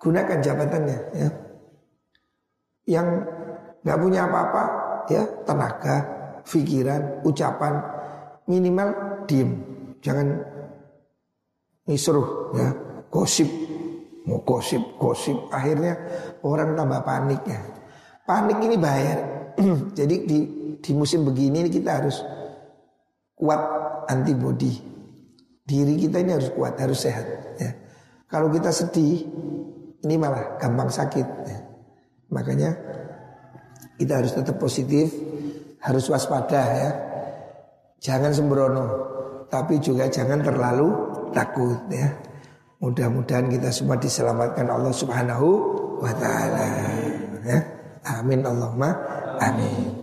gunakan 0.00 0.38
jabatannya 0.40 0.98
ya. 1.16 1.28
Yang 2.86 3.08
nggak 3.82 3.98
punya 3.98 4.20
apa-apa 4.30 4.62
ya 5.10 5.22
tenaga, 5.46 5.96
pikiran, 6.46 7.22
ucapan 7.26 7.74
minimal 8.46 8.88
diem, 9.26 9.50
jangan 10.02 10.38
misruh 11.86 12.54
ya, 12.54 12.70
gosip, 13.10 13.50
mau 14.26 14.42
gosip, 14.42 14.82
gosip, 14.98 15.38
akhirnya 15.50 15.98
orang 16.42 16.74
tambah 16.78 17.00
panik 17.02 17.42
ya. 17.46 17.60
Panik 18.26 18.58
ini 18.58 18.76
bahaya. 18.78 19.16
Jadi 19.98 20.16
di 20.26 20.38
di 20.82 20.90
musim 20.94 21.26
begini 21.26 21.66
kita 21.70 22.02
harus 22.02 22.22
kuat 23.38 23.60
antibody. 24.10 24.74
Diri 25.66 25.98
kita 25.98 26.22
ini 26.22 26.30
harus 26.34 26.50
kuat, 26.54 26.78
harus 26.78 27.02
sehat 27.02 27.26
ya. 27.58 27.70
Kalau 28.26 28.50
kita 28.50 28.70
sedih, 28.70 29.26
ini 30.06 30.14
malah 30.14 30.54
gampang 30.62 30.86
sakit. 30.86 31.26
Ya. 31.50 31.58
Makanya 32.30 32.70
kita 33.98 34.22
harus 34.22 34.32
tetap 34.38 34.56
positif, 34.62 35.10
harus 35.82 36.06
waspada 36.06 36.62
ya. 36.62 36.90
Jangan 37.98 38.30
sembrono, 38.30 38.86
tapi 39.50 39.82
juga 39.82 40.06
jangan 40.06 40.46
terlalu 40.46 40.88
takut 41.34 41.80
ya. 41.90 42.06
Mudah-mudahan 42.78 43.50
kita 43.50 43.72
semua 43.74 43.98
diselamatkan 43.98 44.68
Allah 44.68 44.94
Subhanahu 44.94 45.48
wa 45.98 46.12
taala. 46.14 46.66
Ya. 47.42 47.58
Amin 48.06 48.46
Allahumma 48.46 48.94
amin. 49.42 49.96